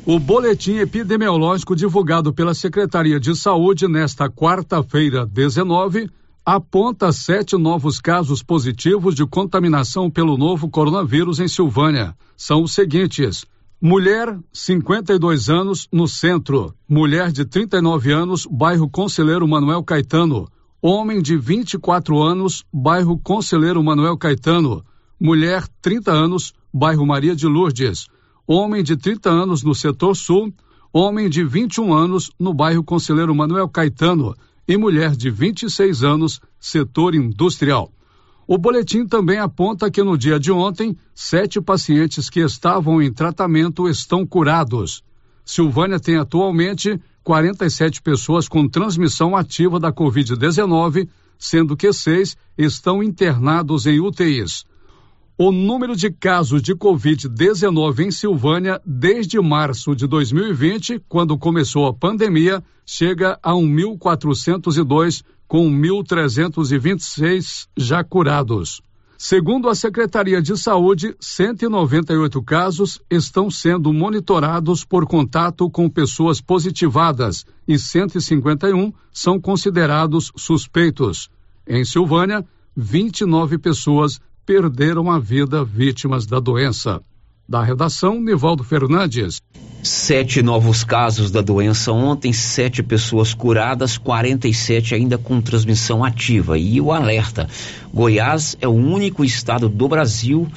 [0.05, 6.11] O boletim epidemiológico divulgado pela Secretaria de Saúde nesta quarta-feira, 19,
[6.45, 12.15] aponta sete novos casos positivos de contaminação pelo novo coronavírus em Silvânia.
[12.37, 13.47] São os seguintes:
[13.81, 16.75] Mulher, 52 anos, no centro.
[16.89, 20.49] Mulher de 39 anos, bairro Conselheiro Manuel Caetano.
[20.81, 24.83] Homem de 24 anos, bairro Conselheiro Manuel Caetano.
[25.21, 28.07] Mulher, 30 anos, bairro Maria de Lourdes.
[28.47, 30.55] Homem de 30 anos no setor sul.
[30.91, 34.35] homem de 21 anos, no bairro Conselheiro Manuel Caetano,
[34.67, 37.93] e mulher de 26 anos, setor industrial.
[38.49, 43.89] O boletim também aponta que no dia de ontem, sete pacientes que estavam em tratamento
[43.89, 45.03] estão curados.
[45.45, 53.85] Silvânia tem atualmente 47 pessoas com transmissão ativa da Covid-19, sendo que seis estão internados
[53.85, 54.65] em UTIs.
[55.37, 61.93] O número de casos de Covid-19 em Silvânia desde março de 2020, quando começou a
[61.93, 68.81] pandemia, chega a 1.402, com 1.326 já curados.
[69.19, 77.47] Segundo a Secretaria de Saúde, 198 casos estão sendo monitorados por contato com pessoas positivadas
[77.67, 81.31] e 151 são considerados suspeitos.
[81.67, 82.45] Em Silvânia,
[82.77, 87.01] 29 pessoas perderam a vida vítimas da doença.
[87.49, 89.41] Da redação, Nivaldo Fernandes.
[89.87, 96.59] Sete novos casos da doença ontem, sete pessoas curadas, 47 ainda com transmissão ativa.
[96.59, 97.49] E o alerta:
[97.95, 100.49] Goiás é o único estado do Brasil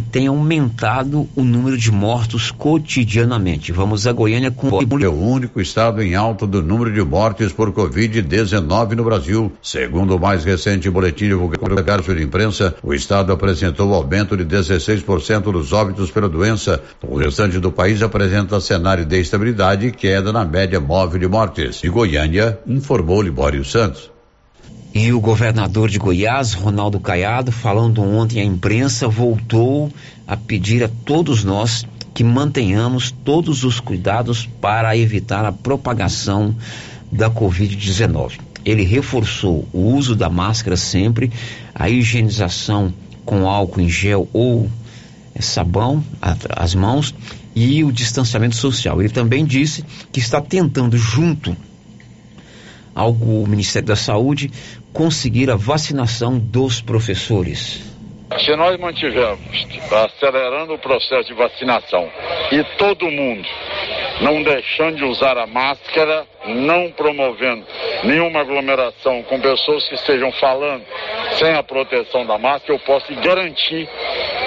[0.00, 3.72] tem aumentado o número de mortos cotidianamente.
[3.72, 4.68] Vamos a Goiânia com
[5.02, 9.52] é o único estado em alta do número de mortes por Covid-19 no Brasil.
[9.60, 15.52] Segundo o mais recente boletim divulgado pelo de imprensa, o estado apresentou aumento de 16%
[15.52, 16.80] dos óbitos pela doença.
[17.02, 21.82] O restante do país apresenta cenário de estabilidade e queda na média móvel de mortes.
[21.82, 24.11] E Goiânia informou Libório Santos.
[24.94, 29.90] E o governador de Goiás, Ronaldo Caiado, falando ontem à imprensa, voltou
[30.26, 36.54] a pedir a todos nós que mantenhamos todos os cuidados para evitar a propagação
[37.10, 38.38] da Covid-19.
[38.66, 41.32] Ele reforçou o uso da máscara sempre,
[41.74, 42.92] a higienização
[43.24, 44.70] com álcool em gel ou
[45.40, 46.04] sabão,
[46.54, 47.14] as mãos
[47.54, 49.00] e o distanciamento social.
[49.00, 49.82] Ele também disse
[50.12, 51.56] que está tentando, junto
[52.94, 53.14] ao
[53.46, 54.50] Ministério da Saúde,
[54.92, 57.90] conseguir a vacinação dos professores.
[58.44, 62.08] Se nós mantivermos acelerando o processo de vacinação
[62.50, 63.46] e todo mundo
[64.22, 67.66] não deixando de usar a máscara, não promovendo
[68.04, 70.84] nenhuma aglomeração com pessoas que estejam falando
[71.38, 73.88] sem a proteção da máscara, eu posso garantir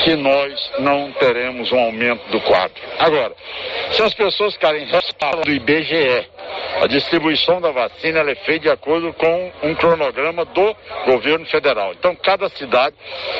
[0.03, 2.81] que nós não teremos um aumento do quadro.
[2.99, 3.33] Agora,
[3.91, 4.87] se as pessoas ficarem
[5.43, 6.27] do IBGE,
[6.81, 11.93] a distribuição da vacina é feita de acordo com um cronograma do governo federal.
[11.93, 12.95] Então, cada cidade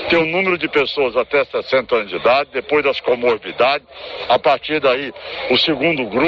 [0.09, 3.86] tem um número de pessoas até 60 anos de idade, depois das comorbidades,
[4.29, 5.13] a partir daí
[5.49, 6.24] o segundo grupo,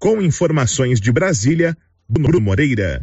[0.00, 1.76] Com informações de Brasília,
[2.10, 3.02] Bruno Moreira.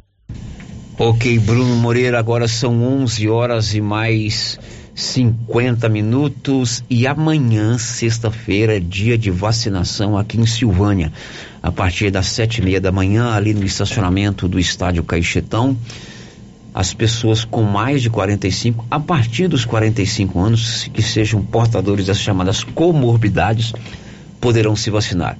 [0.97, 4.57] Ok, Bruno Moreira, agora são 11 horas e mais
[4.95, 11.13] 50 minutos e amanhã, sexta-feira, é dia de vacinação aqui em Silvânia.
[11.61, 15.77] A partir das sete e meia da manhã, ali no estacionamento do estádio Caixetão,
[16.73, 22.19] as pessoas com mais de 45, a partir dos 45 anos, que sejam portadores das
[22.19, 23.71] chamadas comorbidades,
[24.41, 25.37] poderão se vacinar.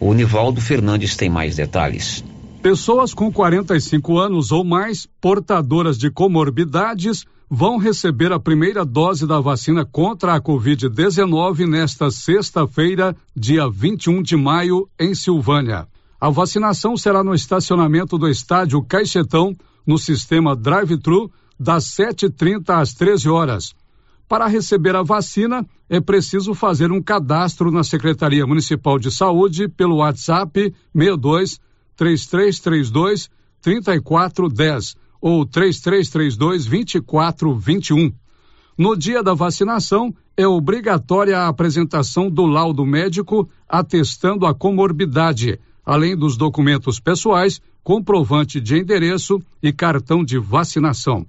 [0.00, 2.24] O Nivaldo Fernandes tem mais detalhes.
[2.64, 9.38] Pessoas com 45 anos ou mais, portadoras de comorbidades, vão receber a primeira dose da
[9.38, 15.86] vacina contra a Covid-19 nesta sexta-feira, dia 21 de maio, em Silvânia.
[16.18, 19.54] A vacinação será no estacionamento do estádio Caixetão,
[19.86, 23.74] no sistema drive-thru, das 7h30 às 13 horas.
[24.26, 29.96] Para receber a vacina, é preciso fazer um cadastro na Secretaria Municipal de Saúde pelo
[29.96, 31.60] WhatsApp 62
[31.96, 33.30] 3332
[33.60, 38.12] 3410 ou 3332 2421.
[38.76, 46.16] No dia da vacinação, é obrigatória a apresentação do laudo médico atestando a comorbidade, além
[46.16, 51.24] dos documentos pessoais, comprovante de endereço e cartão de vacinação.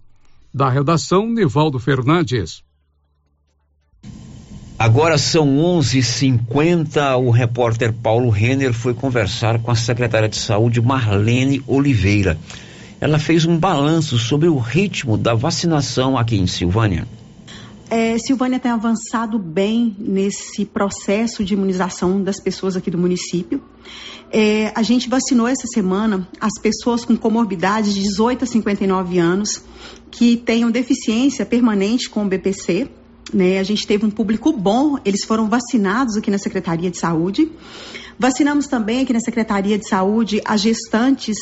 [0.54, 2.64] Da redação, Nivaldo Fernandes.
[4.78, 7.18] Agora são 11:50.
[7.18, 12.38] O repórter Paulo Renner foi conversar com a secretária de Saúde Marlene Oliveira
[13.00, 17.08] ela fez um balanço sobre o ritmo da vacinação aqui em Silvânia.
[17.90, 23.62] É, Silvânia tem avançado bem nesse processo de imunização das pessoas aqui do município.
[24.32, 29.64] É, a gente vacinou essa semana as pessoas com comorbidades de 18 a 59 anos
[30.10, 32.90] que tenham deficiência permanente com o BPC.
[33.36, 33.60] Né?
[33.60, 37.52] A gente teve um público bom, eles foram vacinados aqui na Secretaria de Saúde.
[38.18, 41.36] Vacinamos também aqui na Secretaria de Saúde as gestantes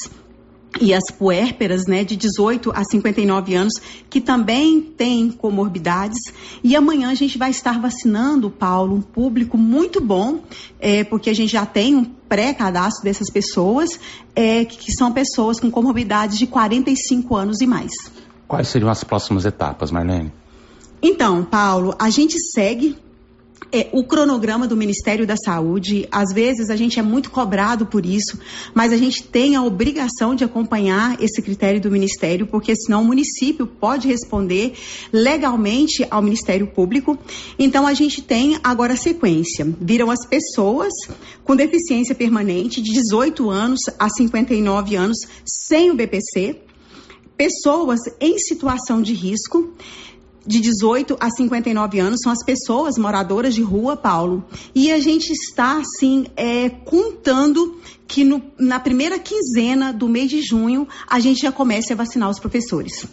[0.82, 3.74] e as puérperas, né, de 18 a 59 anos,
[4.10, 6.18] que também têm comorbidades.
[6.64, 10.40] E amanhã a gente vai estar vacinando, Paulo, um público muito bom,
[10.80, 14.00] é, porque a gente já tem um pré-cadastro dessas pessoas,
[14.36, 17.92] é, que são pessoas com comorbidades de 45 anos e mais.
[18.48, 20.32] Quais seriam as próximas etapas, Marlene?
[21.06, 22.96] Então, Paulo, a gente segue
[23.74, 26.08] é, o cronograma do Ministério da Saúde.
[26.10, 28.40] Às vezes a gente é muito cobrado por isso,
[28.74, 33.06] mas a gente tem a obrigação de acompanhar esse critério do Ministério, porque senão o
[33.06, 34.76] município pode responder
[35.12, 37.18] legalmente ao Ministério Público.
[37.60, 39.68] Então a gente tem agora a sequência.
[39.82, 40.94] Viram as pessoas
[41.44, 46.62] com deficiência permanente de 18 anos a 59 anos sem o BPC,
[47.36, 49.74] pessoas em situação de risco
[50.46, 54.44] de 18 a 59 anos são as pessoas moradoras de rua, Paulo.
[54.76, 57.78] E a gente está, assim, é, contando
[58.08, 62.30] que no, na primeira quinzena do mês de junho a gente já comece a vacinar
[62.30, 63.08] os professores.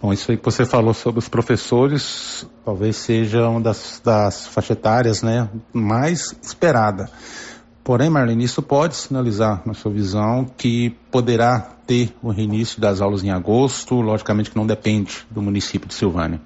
[0.00, 4.72] Bom, isso aí que você falou sobre os professores, talvez seja uma das, das faixa
[4.72, 7.10] etárias né, mais esperada.
[7.82, 13.24] Porém, Marlene, isso pode sinalizar, na sua visão, que poderá ter o reinício das aulas
[13.24, 16.38] em agosto, logicamente que não depende do município de Silvânia.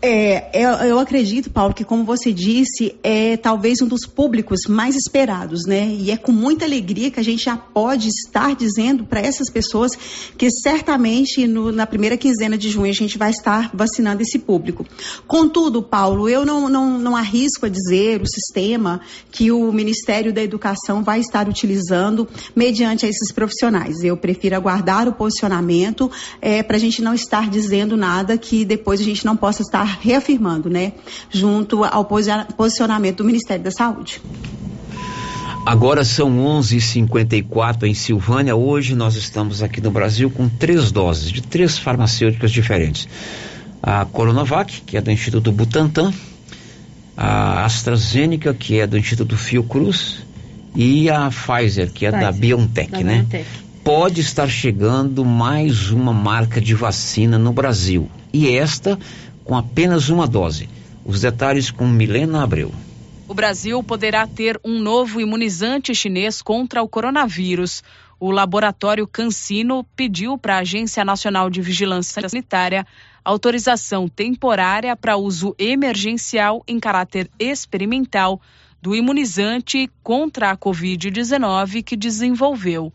[0.00, 4.94] É, eu, eu, acredito, Paulo, que como você disse, é talvez um dos públicos mais
[4.94, 5.88] esperados, né?
[5.88, 9.90] E é com muita alegria que a gente já pode estar dizendo para essas pessoas
[10.36, 14.86] que certamente no, na primeira quinzena de junho a gente vai estar vacinando esse público.
[15.26, 19.00] Contudo, Paulo, eu não, não, não arrisco a dizer o sistema
[19.32, 24.04] que o Ministério da Educação vai estar utilizando mediante esses profissionais.
[24.04, 26.08] Eu prefiro aguardar o posicionamento
[26.40, 29.87] é, para a gente não estar dizendo nada que depois a gente não possa estar
[30.00, 30.92] reafirmando, né,
[31.30, 34.20] junto ao posicionamento do Ministério da Saúde.
[35.66, 38.56] Agora são 11:54 em Silvânia.
[38.56, 43.06] Hoje nós estamos aqui no Brasil com três doses de três farmacêuticas diferentes:
[43.82, 46.10] a Coronavac, que é do Instituto Butantan,
[47.14, 50.24] a AstraZeneca, que é do Instituto Fiocruz,
[50.74, 53.14] e a Pfizer, que é Pfizer, da BioNTech, da né?
[53.28, 53.46] BioNTech.
[53.84, 58.08] Pode estar chegando mais uma marca de vacina no Brasil.
[58.32, 58.98] E esta
[59.48, 60.68] com apenas uma dose.
[61.06, 62.70] Os detalhes com Milena Abreu.
[63.26, 67.82] O Brasil poderá ter um novo imunizante chinês contra o coronavírus.
[68.20, 72.86] O laboratório Cancino pediu para a Agência Nacional de Vigilância Sanitária
[73.24, 78.40] autorização temporária para uso emergencial em caráter experimental
[78.82, 82.92] do imunizante contra a Covid-19 que desenvolveu.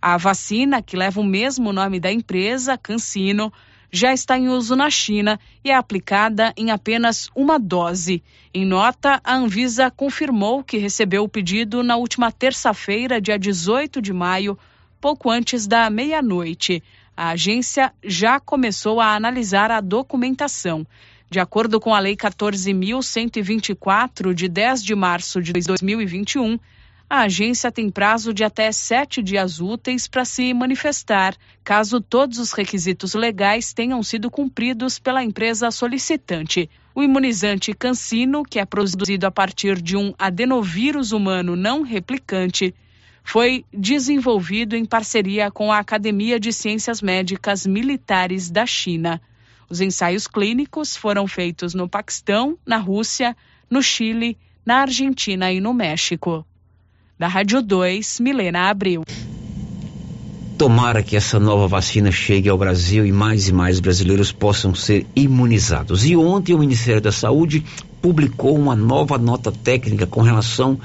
[0.00, 3.52] A vacina, que leva o mesmo nome da empresa, Cancino,
[3.92, 8.22] já está em uso na China e é aplicada em apenas uma dose.
[8.54, 14.14] Em nota, a Anvisa confirmou que recebeu o pedido na última terça-feira, dia 18 de
[14.14, 14.58] maio,
[14.98, 16.82] pouco antes da meia-noite.
[17.14, 20.86] A agência já começou a analisar a documentação.
[21.30, 26.58] De acordo com a Lei 14.124, de 10 de março de 2021,
[27.12, 32.52] a agência tem prazo de até sete dias úteis para se manifestar, caso todos os
[32.52, 36.70] requisitos legais tenham sido cumpridos pela empresa solicitante.
[36.94, 42.74] O imunizante Cancino, que é produzido a partir de um adenovírus humano não replicante,
[43.22, 49.20] foi desenvolvido em parceria com a Academia de Ciências Médicas Militares da China.
[49.68, 53.36] Os ensaios clínicos foram feitos no Paquistão, na Rússia,
[53.68, 56.46] no Chile, na Argentina e no México.
[57.18, 59.02] Da Rádio 2, Milena Abril.
[60.58, 65.06] Tomara que essa nova vacina chegue ao Brasil e mais e mais brasileiros possam ser
[65.14, 66.04] imunizados.
[66.04, 67.64] E ontem o Ministério da Saúde
[68.00, 70.78] publicou uma nova nota técnica com relação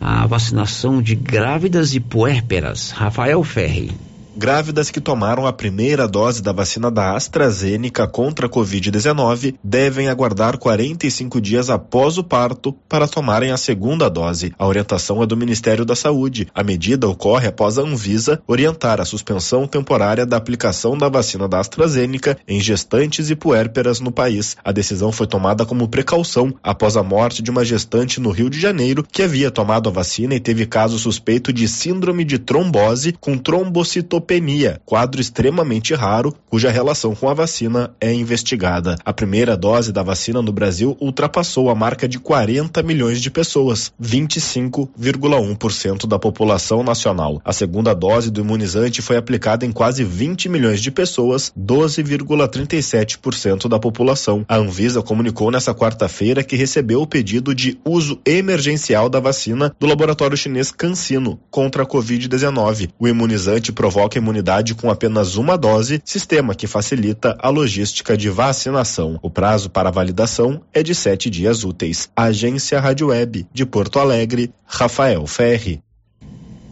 [0.00, 2.90] à vacinação de grávidas e puérperas.
[2.90, 4.05] Rafael Ferri.
[4.38, 10.58] Grávidas que tomaram a primeira dose da vacina da AstraZeneca contra a Covid-19 devem aguardar
[10.58, 14.52] 45 dias após o parto para tomarem a segunda dose.
[14.58, 16.48] A orientação é do Ministério da Saúde.
[16.54, 21.58] A medida ocorre após a Anvisa orientar a suspensão temporária da aplicação da vacina da
[21.58, 24.54] AstraZeneca em gestantes e puérperas no país.
[24.62, 28.60] A decisão foi tomada como precaução após a morte de uma gestante no Rio de
[28.60, 33.38] Janeiro que havia tomado a vacina e teve caso suspeito de síndrome de trombose com
[33.38, 38.96] trombocitopenia trombocitopenia, quadro extremamente raro, cuja relação com a vacina é investigada.
[39.04, 43.92] A primeira dose da vacina no Brasil ultrapassou a marca de 40 milhões de pessoas,
[44.02, 47.40] 25,1% da população nacional.
[47.44, 53.78] A segunda dose do imunizante foi aplicada em quase 20 milhões de pessoas, 12,37% da
[53.78, 54.44] população.
[54.48, 59.86] A Anvisa comunicou nesta quarta-feira que recebeu o pedido de uso emergencial da vacina do
[59.86, 62.90] laboratório chinês CanSino contra a Covid-19.
[62.98, 69.18] O imunizante provoca imunidade com apenas uma dose, sistema que facilita a logística de vacinação.
[69.22, 72.08] O prazo para validação é de sete dias úteis.
[72.16, 75.80] Agência Rádio Web de Porto Alegre, Rafael Ferri.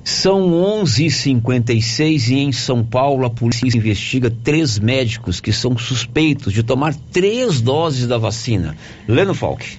[0.04, 6.62] São 11:56 e em São Paulo a polícia investiga três médicos que são suspeitos de
[6.62, 8.76] tomar três doses da vacina.
[9.08, 9.78] Leno Falck.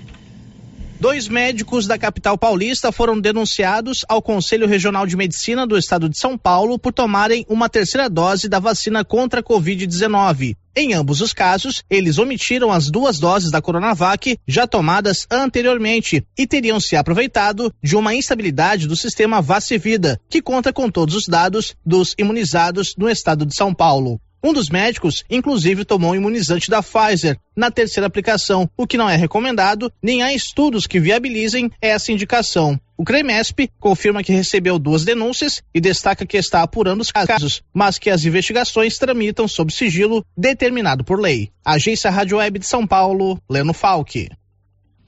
[0.98, 6.18] Dois médicos da capital paulista foram denunciados ao Conselho Regional de Medicina do Estado de
[6.18, 10.56] São Paulo por tomarem uma terceira dose da vacina contra a Covid-19.
[10.74, 16.48] Em ambos os casos, eles omitiram as duas doses da Coronavac já tomadas anteriormente e
[16.48, 21.76] teriam se aproveitado de uma instabilidade do sistema Vacivida, que conta com todos os dados
[21.86, 24.20] dos imunizados no estado de São Paulo.
[24.46, 29.10] Um dos médicos, inclusive, tomou um imunizante da Pfizer na terceira aplicação, o que não
[29.10, 32.80] é recomendado, nem há estudos que viabilizem essa indicação.
[32.96, 37.98] O CREMESP confirma que recebeu duas denúncias e destaca que está apurando os casos, mas
[37.98, 41.50] que as investigações tramitam sob sigilo determinado por lei.
[41.66, 44.30] Agência Rádio Web de São Paulo, Leno Falck.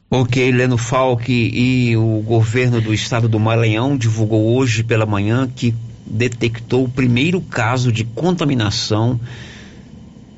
[0.10, 5.76] Ok, Leno Falck e o governo do estado do Maranhão divulgou hoje pela manhã que
[6.10, 9.20] detectou o primeiro caso de contaminação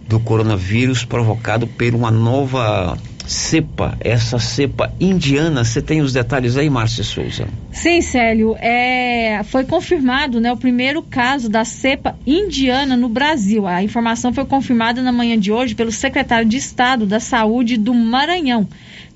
[0.08, 2.98] do coronavírus provocado por uma nova
[3.30, 5.64] cepa, essa cepa indiana.
[5.64, 7.48] Você tem os detalhes aí, Márcia Souza?
[7.72, 8.56] Sim, Célio.
[8.60, 13.68] É, foi confirmado né, o primeiro caso da cepa indiana no Brasil.
[13.68, 17.94] A informação foi confirmada na manhã de hoje pelo secretário de Estado da Saúde do
[17.94, 18.68] Maranhão.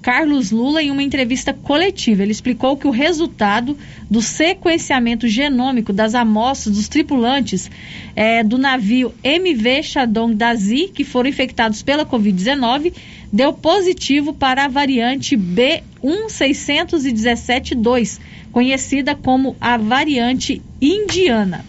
[0.03, 2.21] Carlos Lula em uma entrevista coletiva.
[2.21, 3.77] Ele explicou que o resultado
[4.11, 7.71] do sequenciamento genômico das amostras dos tripulantes
[8.13, 12.91] é, do navio MV Shandong Dazi, que foram infectados pela Covid-19,
[13.31, 18.19] deu positivo para a variante B16172,
[18.51, 21.63] conhecida como a variante indiana.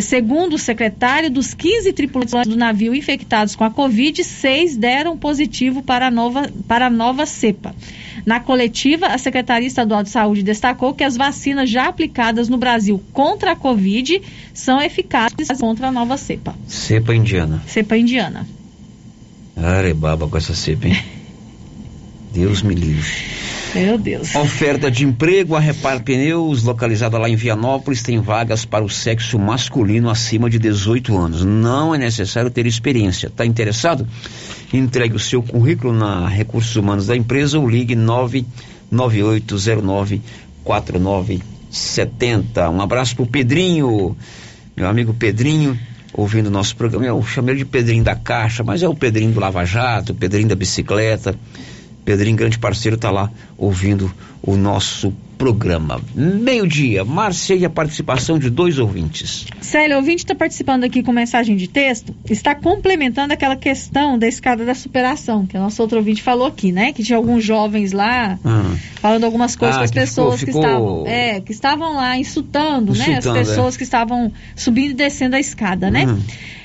[0.00, 5.82] Segundo o secretário, dos 15 tripulantes do navio infectados com a Covid, seis deram positivo
[5.82, 7.74] para a nova, para a nova cepa.
[8.26, 13.02] Na coletiva, a Secretaria Estadual de Saúde destacou que as vacinas já aplicadas no Brasil
[13.12, 14.20] contra a Covid
[14.52, 16.54] são eficazes contra a nova cepa.
[16.66, 17.62] Cepa indiana.
[17.66, 18.46] Cepa indiana.
[19.56, 20.96] Arebaba com essa cepa, hein?
[22.32, 23.38] Deus me livre.
[23.74, 24.34] Meu Deus.
[24.34, 29.38] Oferta de emprego, a Repar Pneus, localizada lá em Vianópolis, tem vagas para o sexo
[29.38, 31.44] masculino acima de 18 anos.
[31.44, 33.26] Não é necessário ter experiência.
[33.26, 34.08] Está interessado?
[34.72, 40.22] Entregue o seu currículo na Recursos Humanos da empresa ou ligue 99809
[40.64, 42.70] 4970.
[42.70, 44.16] Um abraço pro Pedrinho,
[44.76, 45.78] meu amigo Pedrinho,
[46.12, 47.06] ouvindo nosso programa.
[47.06, 50.14] Eu chamei ele de Pedrinho da Caixa, mas é o Pedrinho do Lava Jato, o
[50.14, 51.34] Pedrinho da bicicleta.
[52.08, 54.10] Pedrinho, grande parceiro, está lá ouvindo
[54.42, 56.00] o nosso programa.
[56.14, 59.44] Meio-dia, Márcia e a participação de dois ouvintes.
[59.60, 64.26] Célio, o ouvinte está participando aqui com mensagem de texto, está complementando aquela questão da
[64.26, 66.94] escada da superação, que o nosso outro ouvinte falou aqui, né?
[66.94, 68.74] Que tinha alguns jovens lá Hum.
[69.02, 71.06] falando algumas coisas Ah, com as que pessoas ficou- que ficou- estavam.
[71.06, 73.00] É, que estavam lá insultando, né?
[73.04, 73.76] As Insultando, pessoas é.
[73.76, 76.06] que estavam subindo e descendo a escada, né?
[76.06, 76.18] Hum.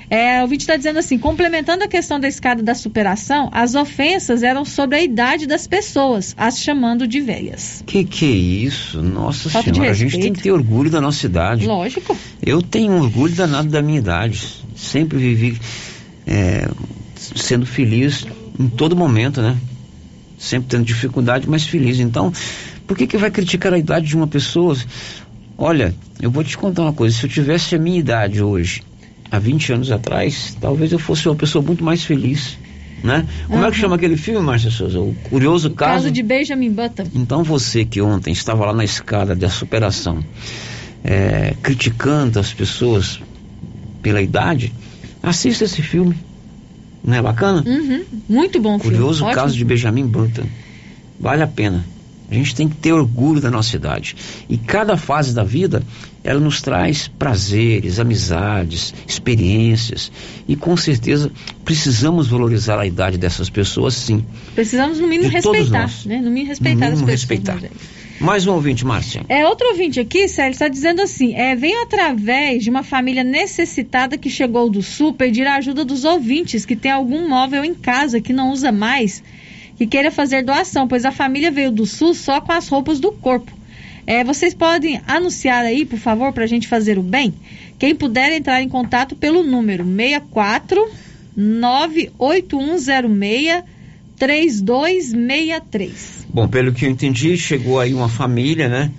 [0.09, 4.43] É, o ouvinte está dizendo assim, complementando a questão da escada da superação, as ofensas
[4.43, 7.83] eram sobre a idade das pessoas, as chamando de velhas.
[7.85, 9.01] Que que é isso?
[9.01, 11.65] Nossa Falta senhora, a gente tem que ter orgulho da nossa idade.
[11.65, 12.17] Lógico.
[12.41, 14.63] Eu tenho orgulho danado da minha idade.
[14.75, 15.59] Sempre vivi
[16.25, 16.67] é,
[17.15, 18.25] sendo feliz
[18.59, 19.57] em todo momento, né?
[20.37, 21.99] Sempre tendo dificuldade, mas feliz.
[21.99, 22.31] Então,
[22.85, 24.75] por que que vai criticar a idade de uma pessoa?
[25.57, 27.15] Olha, eu vou te contar uma coisa.
[27.15, 28.81] Se eu tivesse a minha idade hoje,
[29.34, 32.55] há 20 anos atrás, talvez eu fosse uma pessoa muito mais feliz,
[33.03, 33.25] né?
[33.47, 33.81] Como é que Uhum.
[33.81, 34.99] chama aquele filme, Márcia Souza?
[34.99, 35.93] O Curioso Caso...
[35.93, 37.03] Caso de Benjamin Button.
[37.15, 40.23] Então você que ontem estava lá na escada da superação,
[41.03, 43.19] é, criticando as pessoas
[44.03, 44.71] pela idade,
[45.23, 46.15] assista esse filme.
[47.03, 47.63] Não é bacana?
[47.65, 48.95] Uhum, muito bom filme.
[48.97, 50.45] Curioso caso de Benjamin Button.
[51.19, 51.84] Vale a pena.
[52.30, 54.15] A gente tem que ter orgulho da nossa idade.
[54.49, 55.84] E cada fase da vida,
[56.24, 60.11] ela nos traz prazeres, amizades, experiências.
[60.47, 61.32] E com certeza
[61.63, 64.26] precisamos valorizar a idade dessas pessoas, sim.
[64.55, 66.17] Precisamos, no mínimo, De respeitar, né?
[66.17, 67.19] No mínimo, respeitar No as mínimo, pessoas.
[67.21, 67.51] respeitar.
[67.53, 68.03] mais velhas.
[68.19, 69.26] Mais um ouvinte, Márcia.
[69.28, 74.17] É, outro ouvinte aqui, Sérgio, está dizendo assim: é, venho através de uma família necessitada
[74.17, 78.21] que chegou do Sul pedir a ajuda dos ouvintes que tem algum móvel em casa
[78.21, 79.21] que não usa mais,
[79.78, 83.11] que queira fazer doação, pois a família veio do Sul só com as roupas do
[83.11, 83.51] corpo.
[84.05, 87.34] É, vocês podem anunciar aí, por favor, para a gente fazer o bem?
[87.80, 90.91] Quem puder entrar em contato pelo número 64
[91.36, 93.63] 98106
[94.17, 96.28] 3263.
[96.30, 98.91] Bom, pelo que eu entendi, chegou aí uma família, né?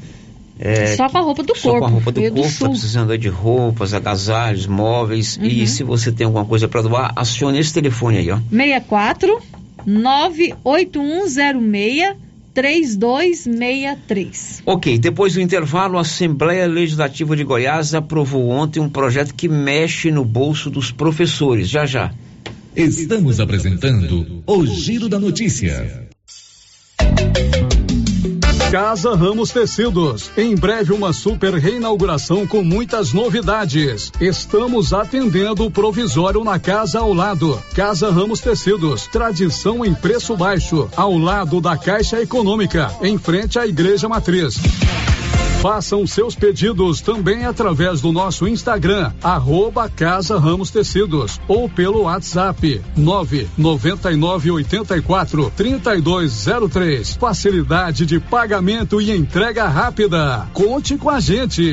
[0.59, 1.81] É, Só com a roupa do só corpo.
[1.81, 2.71] com a roupa do corpo, tá Sul.
[2.71, 5.37] precisando de roupas, agasalhos, móveis.
[5.37, 5.47] Uhum.
[5.47, 8.39] E se você tem alguma coisa para doar, acione esse telefone aí, ó.
[8.51, 9.41] 64
[9.87, 12.25] 98106
[12.55, 14.63] 3263.
[14.65, 20.13] Ok, depois do intervalo, a Assembleia Legislativa de Goiás aprovou ontem um projeto que mexe
[20.13, 21.69] no bolso dos professores.
[21.69, 22.15] Já já.
[22.77, 26.09] Estamos apresentando o Giro da Notícia.
[28.75, 30.33] Casa Ramos Tecidos.
[30.37, 34.11] Em breve, uma super reinauguração com muitas novidades.
[34.21, 37.63] Estamos atendendo o provisório na casa ao lado.
[37.73, 39.07] Casa Ramos Tecidos.
[39.07, 40.89] Tradição em preço baixo.
[40.97, 42.91] Ao lado da Caixa Econômica.
[43.01, 44.57] Em frente à Igreja Matriz.
[45.65, 52.83] Façam seus pedidos também através do nosso Instagram, arroba Casa Ramos Tecidos, ou pelo WhatsApp
[52.95, 57.15] 99984 3203.
[57.15, 60.47] Facilidade de pagamento e entrega rápida.
[60.53, 61.73] Conte com a gente.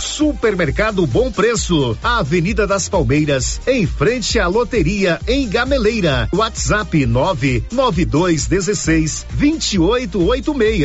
[0.00, 6.28] Supermercado Bom Preço, Avenida das Palmeiras, em frente à loteria em Gameleira.
[6.32, 10.84] WhatsApp 99216 2886.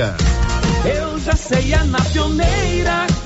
[0.85, 2.78] Eu já sei, é na pioneira.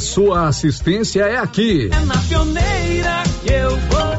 [0.00, 1.90] sua assistência é aqui.
[1.92, 4.09] É na pioneira que eu vou.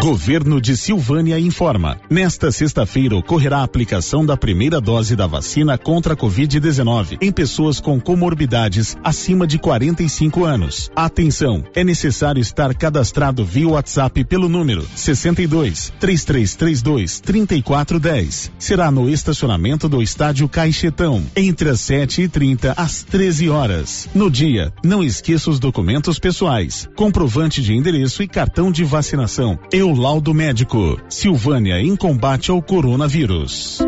[0.00, 1.98] Governo de Silvânia informa.
[2.08, 7.80] Nesta sexta-feira ocorrerá a aplicação da primeira dose da vacina contra a Covid-19 em pessoas
[7.80, 10.90] com comorbidades acima de 45 anos.
[10.96, 18.52] Atenção, é necessário estar cadastrado via WhatsApp pelo número 62 3332 3410.
[18.58, 24.08] Será no estacionamento do estádio Caixetão, entre as 7 e 30 às 13 horas.
[24.14, 29.58] No dia, não esqueça os documentos pessoais, comprovante de endereço e cartão de vacinação.
[29.70, 30.98] Eu laudo médico.
[31.08, 33.78] Silvânia em combate ao coronavírus.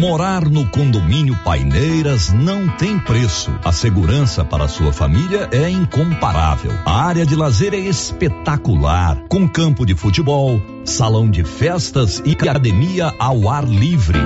[0.00, 3.50] Morar no condomínio Paineiras não tem preço.
[3.64, 6.72] A segurança para sua família é incomparável.
[6.84, 13.14] A área de lazer é espetacular, com campo de futebol, salão de festas e academia
[13.18, 14.18] ao ar livre.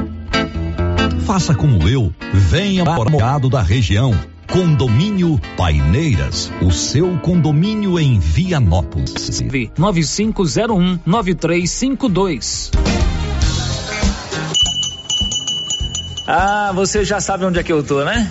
[1.24, 4.14] Faça como eu, venha para o morado da região.
[4.52, 9.42] Condomínio Paineiras, o seu condomínio em Vianópolis.
[9.76, 12.70] 9501 9352.
[16.26, 18.30] Ah, você já sabe onde é que eu tô, né?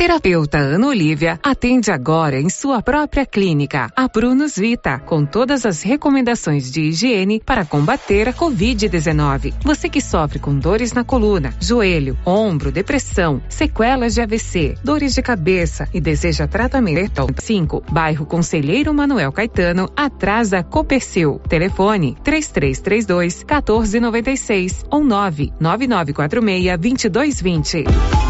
[0.00, 5.82] Terapeuta Ana Olivia atende agora em sua própria clínica, a Prunus Vita, com todas as
[5.82, 9.52] recomendações de higiene para combater a Covid-19.
[9.62, 15.20] Você que sofre com dores na coluna, joelho, ombro, depressão, sequelas de AVC, dores de
[15.20, 21.42] cabeça e deseja tratamento 5, bairro Conselheiro Manuel Caetano, atrás da Copercil.
[21.46, 28.29] Telefone 3332 1496 ou 99946 2220.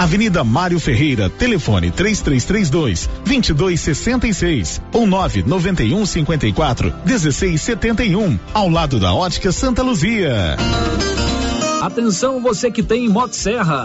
[0.00, 9.82] Avenida Mário Ferreira, telefone 3332 2266 ou 991 54 1671, ao lado da Ótica Santa
[9.82, 10.56] Luzia.
[11.82, 13.84] Atenção você que tem Motosserra.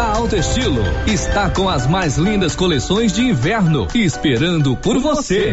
[0.00, 5.52] A Alto Estilo está com as mais lindas coleções de inverno esperando por você.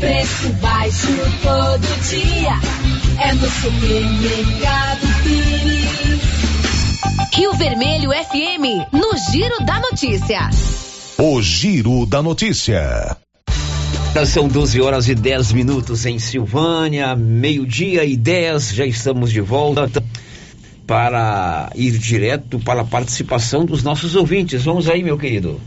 [0.00, 1.08] Preço baixo
[1.42, 2.58] todo dia.
[3.22, 6.20] é no Supermercado Pires.
[7.34, 10.48] Rio Vermelho FM, no Giro da Notícia.
[11.18, 13.14] O Giro da Notícia.
[14.26, 20.02] São 12 horas e 10 minutos em Silvânia, meio-dia e 10, já estamos de volta
[20.86, 24.64] para ir direto para a participação dos nossos ouvintes.
[24.64, 25.60] Vamos aí, meu querido.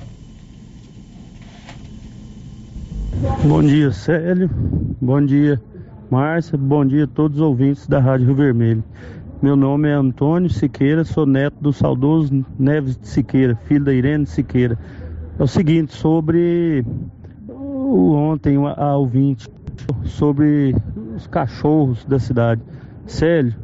[3.46, 4.50] Bom dia, Célio.
[5.02, 5.62] Bom dia,
[6.10, 6.58] Márcia.
[6.58, 8.84] Bom dia a todos os ouvintes da Rádio Rio Vermelho.
[9.42, 14.26] Meu nome é Antônio Siqueira, sou neto do saudoso Neves de Siqueira, filho da Irene
[14.26, 14.78] de Siqueira.
[15.40, 16.86] É o seguinte, sobre
[17.50, 19.48] ontem a ouvinte,
[20.04, 20.76] sobre
[21.16, 22.62] os cachorros da cidade.
[23.06, 23.56] Célio,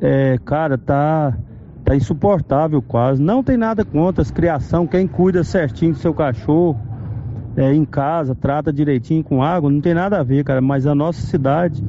[0.00, 1.36] é, cara, tá,
[1.84, 3.20] tá insuportável quase.
[3.20, 6.87] Não tem nada contra as criação, quem cuida certinho do seu cachorro,
[7.58, 10.60] é, em casa, trata direitinho com água, não tem nada a ver, cara.
[10.60, 11.82] Mas a nossa cidade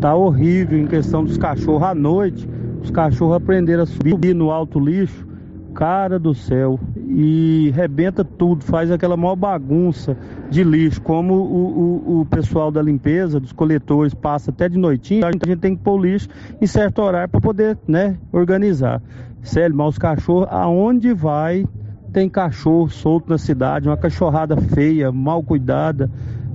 [0.00, 2.48] tá horrível em questão dos cachorros à noite.
[2.80, 5.26] Os cachorros aprenderam a subir no alto lixo,
[5.74, 6.78] cara do céu,
[7.08, 10.16] e rebenta tudo, faz aquela maior bagunça
[10.48, 11.02] de lixo.
[11.02, 15.42] Como o, o, o pessoal da limpeza, dos coletores, passa até de noitinho, a gente,
[15.44, 16.28] a gente tem que pôr lixo
[16.60, 19.02] em certo horário para poder, né, organizar.
[19.42, 21.66] Sério, mas os cachorros, aonde vai,
[22.12, 26.10] tem cachorro solto na cidade, uma cachorrada feia, mal cuidada.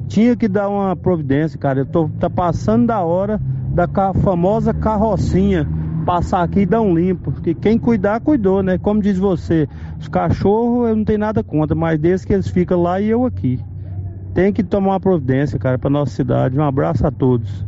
[0.08, 1.80] Tinha que dar uma providência, cara.
[1.80, 3.40] Eu tô tá passando da hora
[3.74, 5.68] da famosa carrocinha
[6.06, 7.32] passar aqui e dar um limpo.
[7.32, 8.78] Porque quem cuidar, cuidou, né?
[8.78, 9.68] Como diz você,
[10.00, 13.26] os cachorros eu não tenho nada contra, mas desde que eles ficam lá e eu
[13.26, 13.60] aqui.
[14.34, 16.58] Tem que tomar uma providência, cara, pra nossa cidade.
[16.58, 17.66] Um abraço a todos.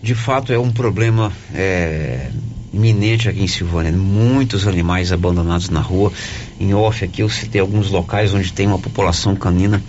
[0.00, 2.30] De fato, é um problema é,
[2.72, 3.92] iminente aqui em Silvânia.
[3.92, 6.12] Muitos animais abandonados na rua.
[6.60, 9.82] Em off aqui eu citei alguns locais onde tem uma população canina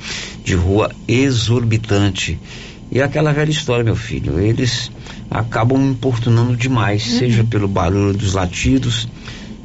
[0.43, 2.39] de rua exorbitante.
[2.91, 4.39] E é aquela velha história, meu filho.
[4.39, 4.91] Eles
[5.29, 9.07] acabam importunando demais, seja pelo barulho dos latidos,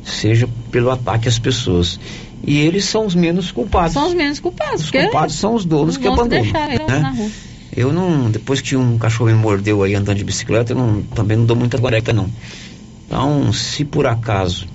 [0.04, 1.98] seja pelo ataque às pessoas.
[2.46, 3.94] E eles são os menos culpados.
[3.94, 4.84] São os menos culpados.
[4.84, 6.44] Os culpados são os donos os que abandonam.
[6.44, 6.98] né?
[6.98, 7.30] na rua.
[7.76, 11.36] Eu não, depois que um cachorro me mordeu aí andando de bicicleta, eu não, também
[11.36, 12.28] não dou muita guareca não.
[13.14, 14.66] Então, se por acaso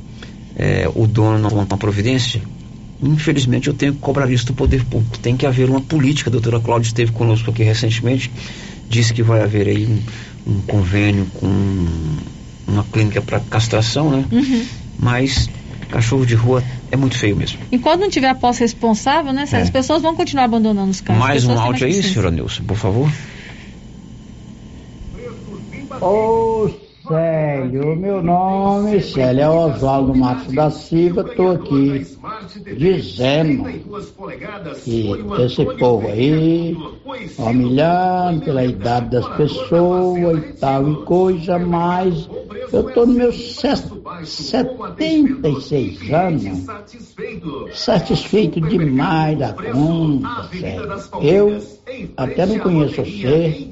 [0.56, 2.42] é, o dono não tomar providência,
[3.04, 5.20] infelizmente eu tenho que cobrar isso do poder público.
[5.20, 6.30] Tem que haver uma política.
[6.30, 8.32] A doutora Cláudia esteve conosco aqui recentemente,
[8.88, 11.98] disse que vai haver aí um, um convênio com
[12.66, 14.24] uma clínica para castração, né?
[14.32, 14.66] Uhum.
[14.98, 15.50] Mas
[15.90, 17.60] cachorro de rua é muito feio mesmo.
[17.70, 19.44] Enquanto não tiver a posse responsável, né?
[19.52, 19.58] É.
[19.58, 21.22] As pessoas vão continuar abandonando os carros.
[21.22, 23.12] Mais um áudio aí, senhora Nilson, por favor.
[26.02, 32.06] Ô Célio, meu nome Célio é Oswaldo Matos da Silva, tô aqui
[32.78, 33.64] dizendo
[34.84, 36.78] que esse povo aí,
[37.40, 42.30] humilhando pela idade das pessoas e tal e coisa, mas
[42.72, 43.90] eu tô no meu set-
[44.24, 46.68] 76 anos,
[47.74, 50.94] satisfeito demais da conta, Célio.
[51.24, 51.79] Eu
[52.18, 53.68] até não conheço você,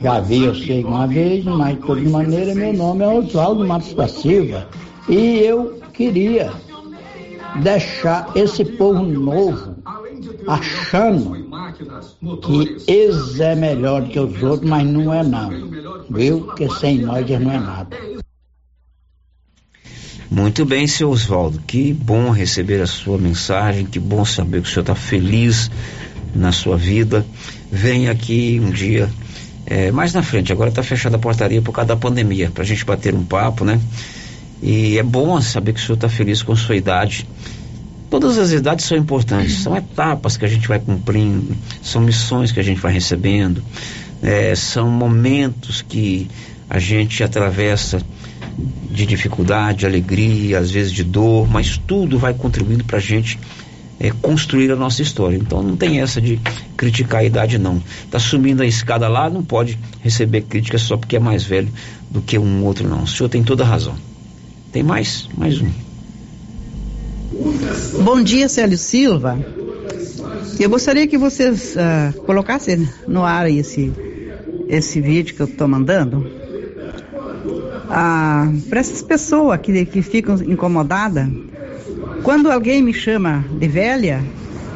[0.00, 4.08] já vi você uma vez, mas de toda maneira meu nome é Oswaldo Matos da
[4.08, 4.68] Silva.
[5.08, 6.52] E eu queria
[7.62, 9.76] deixar esse povo novo
[10.46, 11.48] achando
[12.42, 15.50] que eles é melhor que os outros, mas não é não.
[16.10, 16.42] Viu?
[16.42, 17.96] Porque sem nós eles não é nada.
[20.30, 21.58] Muito bem, seu Oswaldo.
[21.66, 25.70] Que bom receber a sua mensagem, que bom saber que o senhor está feliz
[26.34, 27.24] na sua vida.
[27.70, 29.08] Venha aqui um dia
[29.66, 30.52] é, mais na frente.
[30.52, 33.64] Agora está fechada a portaria por causa da pandemia, para a gente bater um papo,
[33.64, 33.80] né?
[34.62, 37.26] E é bom saber que o senhor está feliz com a sua idade.
[38.10, 42.58] Todas as idades são importantes, são etapas que a gente vai cumprindo, são missões que
[42.58, 43.62] a gente vai recebendo,
[44.22, 46.26] é, são momentos que
[46.70, 48.00] a gente atravessa
[48.90, 53.38] de dificuldade, de alegria, às vezes de dor, mas tudo vai contribuindo para a gente
[54.00, 55.36] é, construir a nossa história.
[55.36, 56.40] Então não tem essa de
[56.76, 57.82] criticar a idade, não.
[58.04, 61.68] Está subindo a escada lá, não pode receber crítica só porque é mais velho
[62.10, 63.02] do que um outro, não.
[63.02, 63.94] O senhor tem toda a razão.
[64.72, 65.28] Tem mais?
[65.36, 65.70] Mais um.
[68.02, 69.38] Bom dia, Célio Silva.
[70.58, 73.92] Eu gostaria que vocês ah, colocassem no ar esse,
[74.68, 76.30] esse vídeo que eu estou mandando.
[77.88, 81.28] Ah, Para essas pessoas que, que ficam incomodadas,
[82.22, 84.22] quando alguém me chama de velha,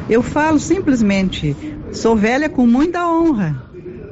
[0.09, 1.55] eu falo simplesmente:
[1.91, 3.61] sou velha com muita honra.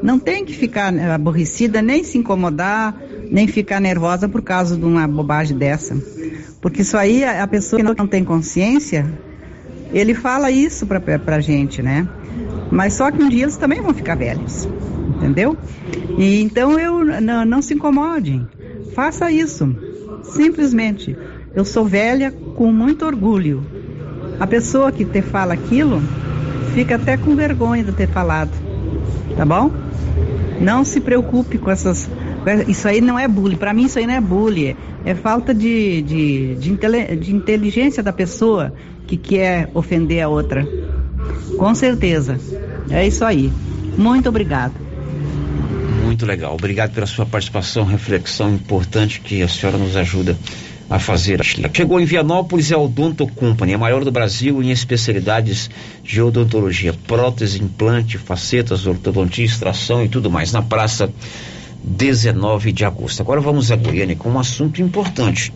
[0.01, 2.95] Não tem que ficar eh, aborrecida, nem se incomodar,
[3.29, 5.95] nem ficar nervosa por causa de uma bobagem dessa.
[6.59, 9.05] Porque isso aí, a pessoa que não tem consciência,
[9.93, 12.07] ele fala isso pra, pra gente, né?
[12.71, 14.67] Mas só que um dia eles também vão ficar velhos,
[15.17, 15.57] entendeu?
[16.17, 18.47] E então eu não, não se incomodem,
[18.95, 19.75] faça isso,
[20.23, 21.15] simplesmente.
[21.53, 23.65] Eu sou velha com muito orgulho.
[24.39, 25.99] A pessoa que te fala aquilo
[26.75, 28.51] fica até com vergonha de ter falado,
[29.35, 29.71] tá bom?
[30.59, 32.07] Não se preocupe com essas.
[32.67, 33.55] Isso aí não é bullying.
[33.55, 34.75] Para mim, isso aí não é bullying.
[35.03, 38.71] É falta de, de, de, de inteligência da pessoa
[39.07, 40.63] que quer ofender a outra.
[41.57, 42.37] Com certeza.
[42.91, 43.51] É isso aí.
[43.97, 44.73] Muito obrigado.
[46.05, 46.53] Muito legal.
[46.53, 50.37] Obrigado pela sua participação, reflexão importante que a senhora nos ajuda
[50.91, 51.41] a fazer.
[51.73, 55.69] Chegou em Vianópolis é a Odonto Company, a maior do Brasil em especialidades
[56.03, 61.09] de odontologia, prótese, implante, facetas, ortodontia, extração e tudo mais, na praça
[61.81, 63.21] 19 de agosto.
[63.21, 65.53] Agora vamos a Goiânia com um assunto importante.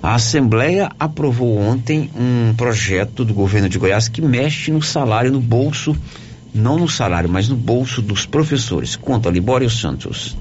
[0.00, 5.40] A Assembleia aprovou ontem um projeto do governo de Goiás que mexe no salário, no
[5.40, 5.96] bolso,
[6.54, 8.94] não no salário, mas no bolso dos professores.
[8.94, 10.38] Conta Libório Santos.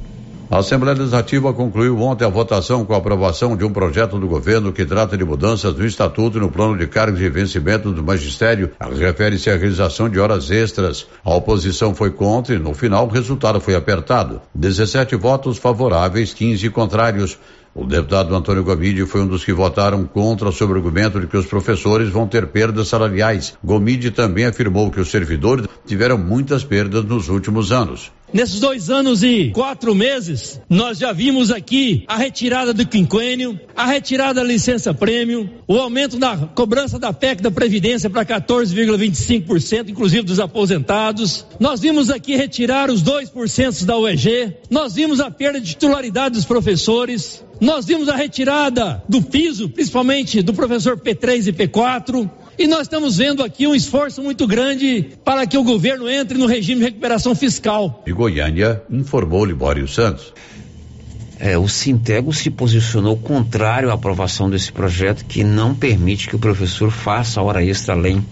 [0.52, 4.74] A Assembleia Legislativa concluiu ontem a votação com a aprovação de um projeto do governo
[4.74, 8.72] que trata de mudanças no Estatuto e no plano de cargos e vencimento do magistério.
[8.82, 11.06] Refere-se à realização de horas extras.
[11.24, 14.42] A oposição foi contra e, no final, o resultado foi apertado.
[14.56, 17.38] 17 votos favoráveis, 15 contrários.
[17.76, 21.38] O deputado Antônio Gomide foi um dos que votaram contra sob o argumento de que
[21.38, 23.54] os professores vão ter perdas salariais.
[23.64, 28.12] Gomide também afirmou que os servidores tiveram muitas perdas nos últimos anos.
[28.32, 33.88] Nesses dois anos e quatro meses, nós já vimos aqui a retirada do quinquênio, a
[33.88, 40.22] retirada da licença prêmio, o aumento da cobrança da PEC da Previdência para 14,25%, inclusive
[40.22, 41.46] dos aposentados.
[41.60, 44.54] Nós vimos aqui retirar os 2% da UEG.
[44.70, 47.44] Nós vimos a perda de titularidade dos professores.
[47.60, 52.30] Nós vimos a retirada do piso, principalmente do professor P3 e P4.
[52.60, 56.46] E nós estamos vendo aqui um esforço muito grande para que o governo entre no
[56.46, 58.04] regime de recuperação fiscal.
[58.06, 60.34] De Goiânia, informou Libório Santos.
[61.40, 66.40] É, o Sintego se posicionou contrário à aprovação desse projeto que não permite que o
[66.40, 68.26] professor faça hora extra além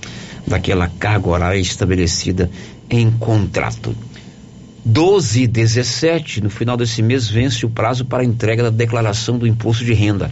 [0.45, 2.51] daquela carga horária estabelecida
[2.89, 3.95] em contrato.
[4.83, 9.37] 12 e 17, no final desse mês, vence o prazo para a entrega da declaração
[9.37, 10.29] do imposto de renda.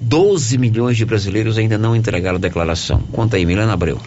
[0.00, 3.00] 12 milhões de brasileiros ainda não entregaram a declaração.
[3.12, 4.00] Conta aí, Milena Abreu.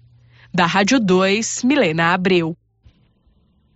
[0.53, 2.55] Da Rádio 2, Milena Abreu.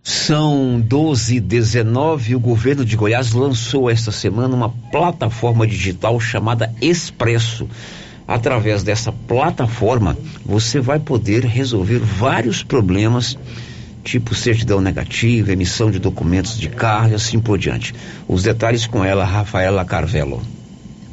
[0.02, 6.74] São 12 e 19 o governo de Goiás lançou esta semana uma plataforma digital chamada
[6.80, 7.68] Expresso.
[8.26, 13.36] Através dessa plataforma, você vai poder resolver vários problemas,
[14.02, 17.94] tipo certidão negativa, emissão de documentos de carro e assim por diante.
[18.26, 20.40] Os detalhes com ela, Rafaela Carvelo.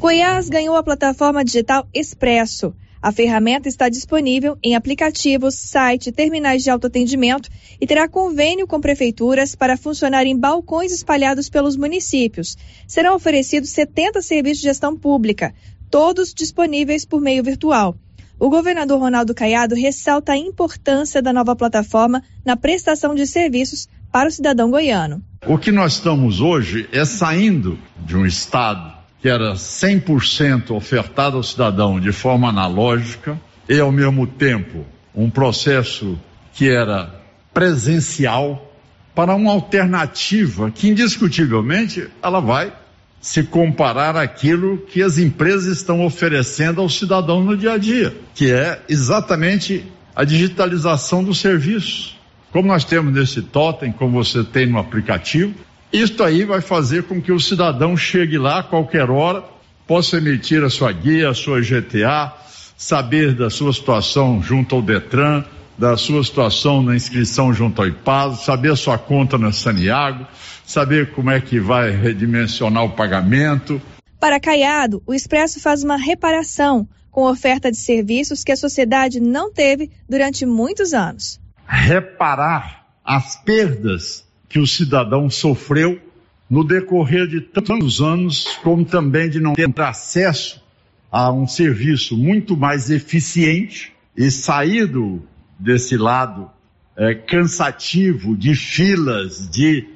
[0.00, 2.72] Goiás ganhou a plataforma digital Expresso.
[3.02, 7.48] A ferramenta está disponível em aplicativos, site, terminais de autoatendimento
[7.80, 12.56] e terá convênio com prefeituras para funcionar em balcões espalhados pelos municípios.
[12.86, 15.52] Serão oferecidos 70 serviços de gestão pública,
[15.90, 17.96] todos disponíveis por meio virtual.
[18.38, 24.28] O governador Ronaldo Caiado ressalta a importância da nova plataforma na prestação de serviços para
[24.28, 25.20] o cidadão goiano.
[25.44, 27.76] O que nós estamos hoje é saindo
[28.06, 33.38] de um estado que era 100% ofertado ao cidadão de forma analógica
[33.68, 36.18] e, ao mesmo tempo, um processo
[36.52, 37.14] que era
[37.52, 38.72] presencial
[39.14, 42.72] para uma alternativa que indiscutivelmente ela vai
[43.20, 48.52] se comparar àquilo que as empresas estão oferecendo ao cidadão no dia a dia, que
[48.52, 49.84] é exatamente
[50.14, 52.16] a digitalização do serviço.
[52.52, 55.54] Como nós temos nesse totem, como você tem no aplicativo,
[55.92, 59.42] isto aí vai fazer com que o cidadão chegue lá a qualquer hora,
[59.86, 62.32] possa emitir a sua guia, a sua GTA,
[62.76, 65.44] saber da sua situação junto ao Detran,
[65.78, 70.26] da sua situação na inscrição junto ao IPAS, saber a sua conta na Saniago,
[70.66, 73.80] saber como é que vai redimensionar o pagamento.
[74.20, 79.52] Para Caiado, o Expresso faz uma reparação com oferta de serviços que a sociedade não
[79.52, 81.40] teve durante muitos anos.
[81.66, 86.00] Reparar as perdas que o cidadão sofreu
[86.48, 90.62] no decorrer de tantos anos, como também de não ter acesso
[91.10, 95.22] a um serviço muito mais eficiente e saído
[95.58, 96.50] desse lado
[96.96, 99.86] é, cansativo de filas, de,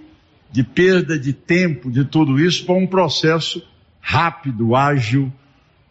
[0.51, 3.62] de perda de tempo, de tudo isso, para um processo
[4.01, 5.33] rápido, ágil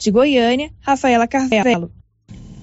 [0.05, 1.91] De Goiânia, Rafaela Carvelo.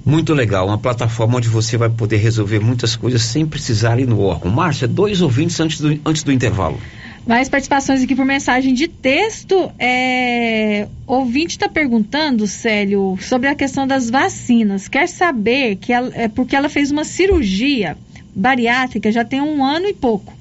[0.06, 4.22] Muito legal, uma plataforma onde você vai poder resolver muitas coisas sem precisar ir no
[4.22, 4.52] órgão.
[4.52, 6.80] Márcia, dois ouvintes antes do, antes do intervalo.
[7.26, 9.72] Mais participações aqui por mensagem de texto.
[9.80, 10.88] É...
[11.08, 14.88] Ouvinte está perguntando, Célio, sobre a questão das vacinas.
[14.88, 17.98] Quer saber que ela, é porque ela fez uma cirurgia
[18.36, 20.32] bariátrica já tem um ano e pouco.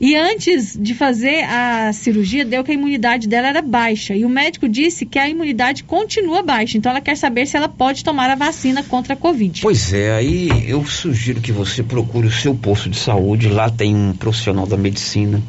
[0.00, 4.14] E antes de fazer a cirurgia, deu que a imunidade dela era baixa.
[4.14, 6.76] E o médico disse que a imunidade continua baixa.
[6.76, 9.62] Então ela quer saber se ela pode tomar a vacina contra a Covid.
[9.62, 13.48] Pois é, aí eu sugiro que você procure o seu posto de saúde.
[13.48, 15.40] Lá tem um profissional da medicina.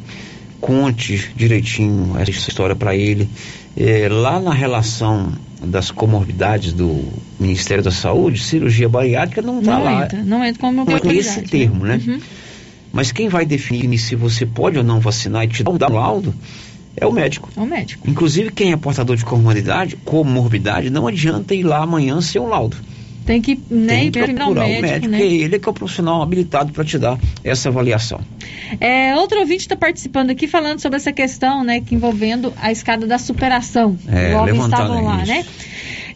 [0.62, 3.30] Conte direitinho essa história para ele.
[3.78, 7.04] É, lá na relação das comorbidades do
[7.40, 10.06] Ministério da Saúde, cirurgia bariátrica não está lá.
[10.06, 12.00] Entra, não entra como é esse termo, né?
[12.06, 12.20] Uhum.
[12.96, 16.34] Mas quem vai definir se você pode ou não vacinar e te dar um laudo
[16.96, 17.50] é o médico.
[17.54, 18.10] É o médico.
[18.10, 22.78] Inclusive, quem é portador de comorbidade, comorbidade, não adianta ir lá amanhã sem um laudo.
[23.26, 25.18] Tem que, né, Tem que procurar o médico, médico né?
[25.18, 28.22] que é ele que é o profissional habilitado para te dar essa avaliação.
[28.80, 33.06] É, outro ouvinte está participando aqui falando sobre essa questão, né, que envolvendo a escada
[33.06, 33.98] da superação.
[34.08, 35.32] É, igual estavam lá, isso.
[35.34, 35.46] né?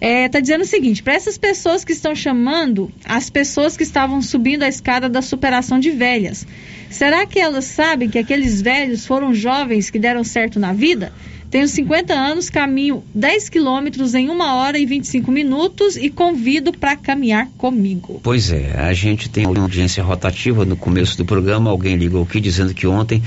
[0.02, 4.22] Está é, dizendo o seguinte: para essas pessoas que estão chamando as pessoas que estavam
[4.22, 6.48] subindo a escada da superação de velhas,
[6.90, 11.12] será que elas sabem que aqueles velhos foram jovens que deram certo na vida?
[11.50, 16.96] Tenho 50 anos, caminho 10 quilômetros em 1 hora e 25 minutos e convido para
[16.96, 18.20] caminhar comigo.
[18.22, 21.72] Pois é, a gente tem uma audiência rotativa no começo do programa.
[21.72, 23.24] Alguém ligou aqui dizendo que ontem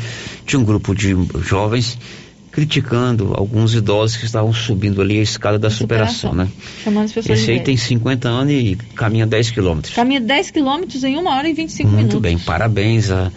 [0.47, 1.99] tinha um grupo de jovens
[2.53, 6.49] criticando alguns idosos que estavam subindo ali a escada da superação, superação, né?
[6.85, 9.95] Chamando as pessoas Esse aí tem 50 anos e caminha 10 quilômetros.
[9.95, 12.15] Caminha 10 quilômetros em 1 hora e 25 Muito minutos.
[12.15, 13.11] Muito bem, parabéns.
[13.11, 13.33] A,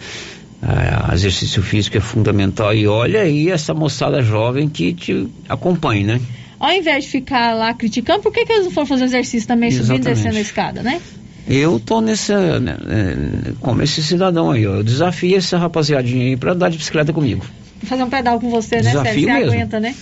[0.62, 2.74] a, exercício físico é fundamental.
[2.74, 6.20] E olha aí essa moçada jovem que te acompanha, né?
[6.60, 9.70] Ao invés de ficar lá criticando, por que, que eles não foram fazer exercício também,
[9.70, 10.02] Exatamente.
[10.02, 11.00] subindo e descendo a escada, né?
[11.48, 16.36] Eu tô nessa, né, né, como esse cidadão aí, ó, eu desafio essa rapaziadinha aí
[16.36, 17.44] para andar de bicicleta comigo
[17.84, 19.52] fazer um pedal com você, né, Desafio Você mesmo.
[19.52, 19.94] aguenta, né?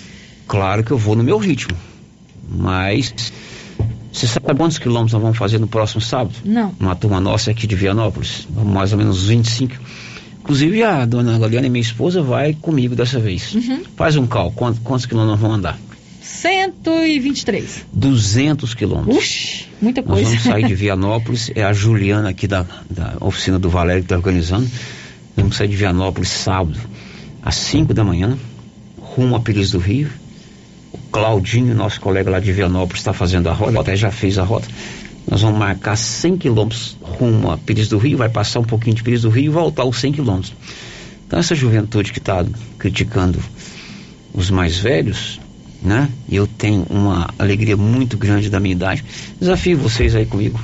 [0.47, 1.77] Claro que eu vou no meu ritmo.
[2.49, 3.33] Mas
[4.13, 6.35] você sabe quantos quilômetros nós vamos fazer no próximo sábado?
[6.45, 6.73] Não.
[6.79, 8.47] Uma turma nossa aqui de Vianópolis.
[8.65, 9.75] Mais ou menos 25.
[10.41, 13.55] Inclusive a dona Galiana, minha esposa, vai comigo dessa vez.
[13.55, 13.83] Uhum.
[13.97, 14.55] Faz um cálculo.
[14.55, 15.79] Quantos, quantos quilômetros nós vamos andar?
[16.21, 17.87] 123.
[17.93, 19.17] 200 quilômetros.
[19.17, 20.23] Uxi, muita coisa.
[20.23, 21.51] Nós vamos sair de Vianópolis.
[21.55, 24.71] É a Juliana aqui da, da oficina do Valério que está organizando.
[25.37, 26.79] Vamos sair de Vianópolis sábado
[27.45, 28.39] às 5 da manhã,
[28.99, 30.09] rumo a Pires do Rio.
[30.93, 34.43] O Claudinho, nosso colega lá de Vianópolis, está fazendo a rota, até já fez a
[34.43, 34.67] rota.
[35.31, 39.03] Nós vamos marcar 100 quilômetros rumo a Pires do Rio, vai passar um pouquinho de
[39.03, 40.55] Pires do Rio e voltar os 100 quilômetros.
[41.27, 42.45] Então, essa juventude que está
[42.79, 43.39] criticando
[44.33, 45.41] os mais velhos,
[45.83, 46.09] né?
[46.29, 49.05] E eu tenho uma alegria muito grande da minha idade.
[49.39, 50.59] Desafio vocês aí comigo.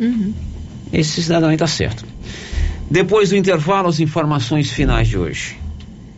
[0.00, 0.32] Uhum.
[0.92, 2.04] Esse cidadão aí está certo.
[2.90, 5.63] Depois do intervalo, as informações finais de hoje.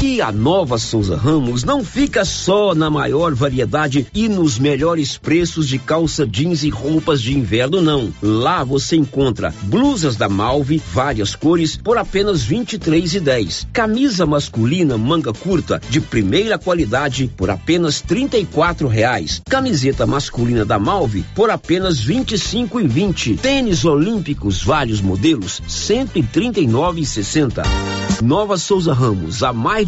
[0.00, 5.66] E a nova Souza Ramos não fica só na maior variedade e nos melhores preços
[5.66, 8.14] de calça jeans e roupas de inverno, não.
[8.22, 13.66] Lá você encontra blusas da Malve, várias cores, por apenas R$ 23,10.
[13.72, 19.42] Camisa masculina manga curta de primeira qualidade por apenas R$ 34,00.
[19.48, 23.36] Camiseta masculina da Malve por apenas R$ 25,20.
[23.40, 27.64] Tênis olímpicos vários modelos R$ 139,60.
[28.22, 29.87] Nova Souza Ramos, há mais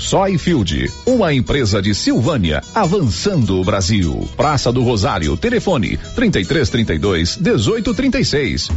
[0.00, 4.28] Soyfield, uma empresa de Silvânia, avançando o Brasil.
[4.36, 8.70] Praça do Rosário, telefone 3332 1836.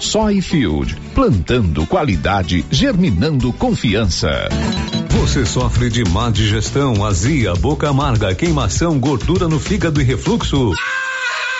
[0.00, 4.48] Soyfield, plantando qualidade, germinando confiança.
[5.10, 10.72] Você sofre de má digestão, azia, boca amarga, queimação, gordura no fígado e refluxo?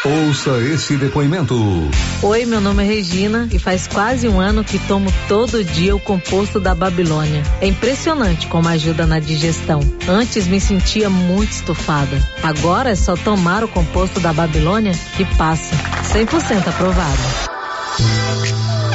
[0.09, 1.55] Ouça esse depoimento.
[2.22, 6.01] Oi, meu nome é Regina e faz quase um ano que tomo todo dia o
[6.01, 7.43] composto da Babilônia.
[7.60, 9.80] É impressionante como ajuda na digestão.
[10.09, 12.26] Antes me sentia muito estufada.
[12.43, 15.76] Agora é só tomar o composto da Babilônia que passa.
[16.05, 17.22] 100% aprovado.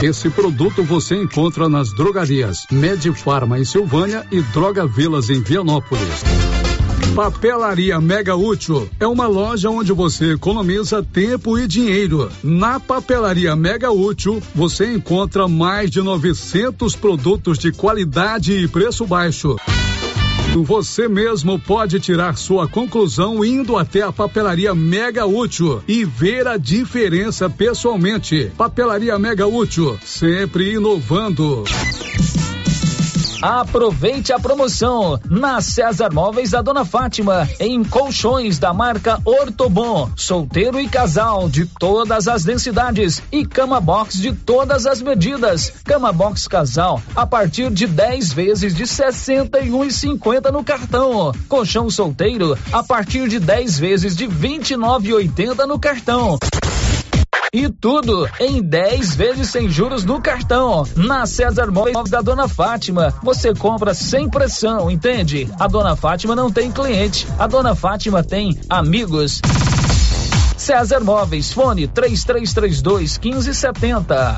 [0.02, 6.24] Esse produto você encontra nas drogarias Medifarma em Silvânia e Droga Vilas em Vianópolis.
[7.16, 12.32] Papelaria Mega Útil é uma loja onde você economiza tempo e dinheiro.
[12.42, 19.56] Na Papelaria Mega Útil, você encontra mais de 900 produtos de qualidade e preço baixo.
[20.64, 26.58] Você mesmo pode tirar sua conclusão indo até a papelaria Mega Útil e ver a
[26.58, 28.52] diferença pessoalmente.
[28.58, 31.64] Papelaria Mega Útil, sempre inovando.
[33.44, 40.80] Aproveite a promoção na César Móveis da Dona Fátima, em colchões da marca Ortobon, solteiro
[40.80, 45.74] e casal de todas as densidades e cama box de todas as medidas.
[45.84, 51.34] Cama box casal a partir de 10 vezes de 61,50 no cartão.
[51.50, 56.40] Colchão solteiro a partir de 10 vezes de 29,80 no cartão.
[57.54, 60.88] E tudo em 10 vezes sem juros no cartão.
[60.96, 65.48] Na César Móveis da Dona Fátima, você compra sem pressão, entende?
[65.60, 69.40] A Dona Fátima não tem cliente, a Dona Fátima tem amigos.
[70.58, 74.38] César Móveis, fone 3332 1570.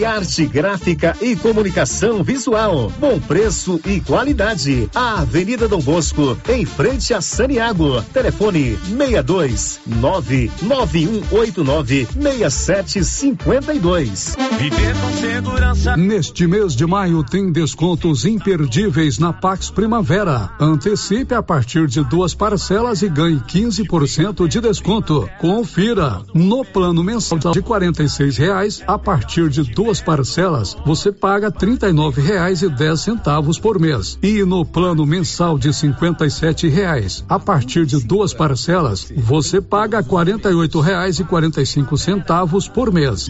[0.00, 2.90] Criarte Gráfica e Comunicação Visual.
[2.98, 4.88] Bom preço e qualidade.
[4.94, 8.00] A Avenida Dom Bosco, em frente a Saniago.
[8.04, 14.36] Telefone 62 99189 6752.
[14.58, 15.98] Viver com segurança.
[15.98, 20.48] Neste mês de maio tem descontos imperdíveis na Pax Primavera.
[20.58, 25.28] Antecipe a partir de duas parcelas e ganhe 15% de desconto.
[25.38, 31.48] Confira no plano mensal de 46 reais a partir de duas duas parcelas, você paga
[31.48, 34.16] R$ 39,10 por mês.
[34.22, 40.04] E no plano mensal de 57 reais, a partir de duas parcelas, você paga R$
[40.04, 43.26] 48,45 por mês.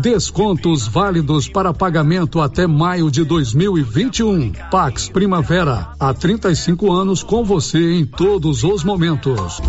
[0.00, 4.52] Descontos válidos para pagamento até maio de 2021.
[4.70, 9.60] Pax Primavera, há 35 anos com você em todos os momentos.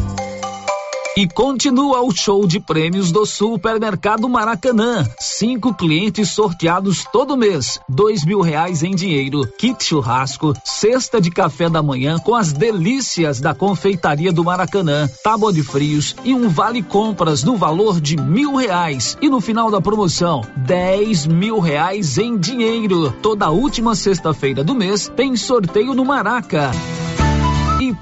[1.16, 5.08] E continua o show de prêmios do Supermercado Maracanã.
[5.20, 7.80] Cinco clientes sorteados todo mês.
[7.88, 13.40] Dois mil reais em dinheiro, kit churrasco, cesta de café da manhã com as delícias
[13.40, 18.56] da confeitaria do Maracanã, tábua de frios e um vale compras no valor de mil
[18.56, 19.16] reais.
[19.22, 23.12] E no final da promoção, dez mil reais em dinheiro.
[23.22, 26.72] Toda última sexta-feira do mês tem sorteio no Maraca.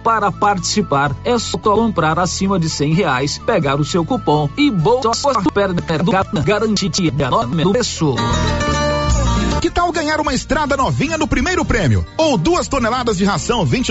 [0.04, 5.34] Para participar é só comprar acima de cem reais, pegar o seu cupom e bolsa
[5.42, 6.12] supermercado
[6.44, 8.16] garantida no preço.
[9.62, 12.04] Que tal ganhar uma estrada novinha no primeiro prêmio?
[12.18, 13.90] Ou duas toneladas de ração 20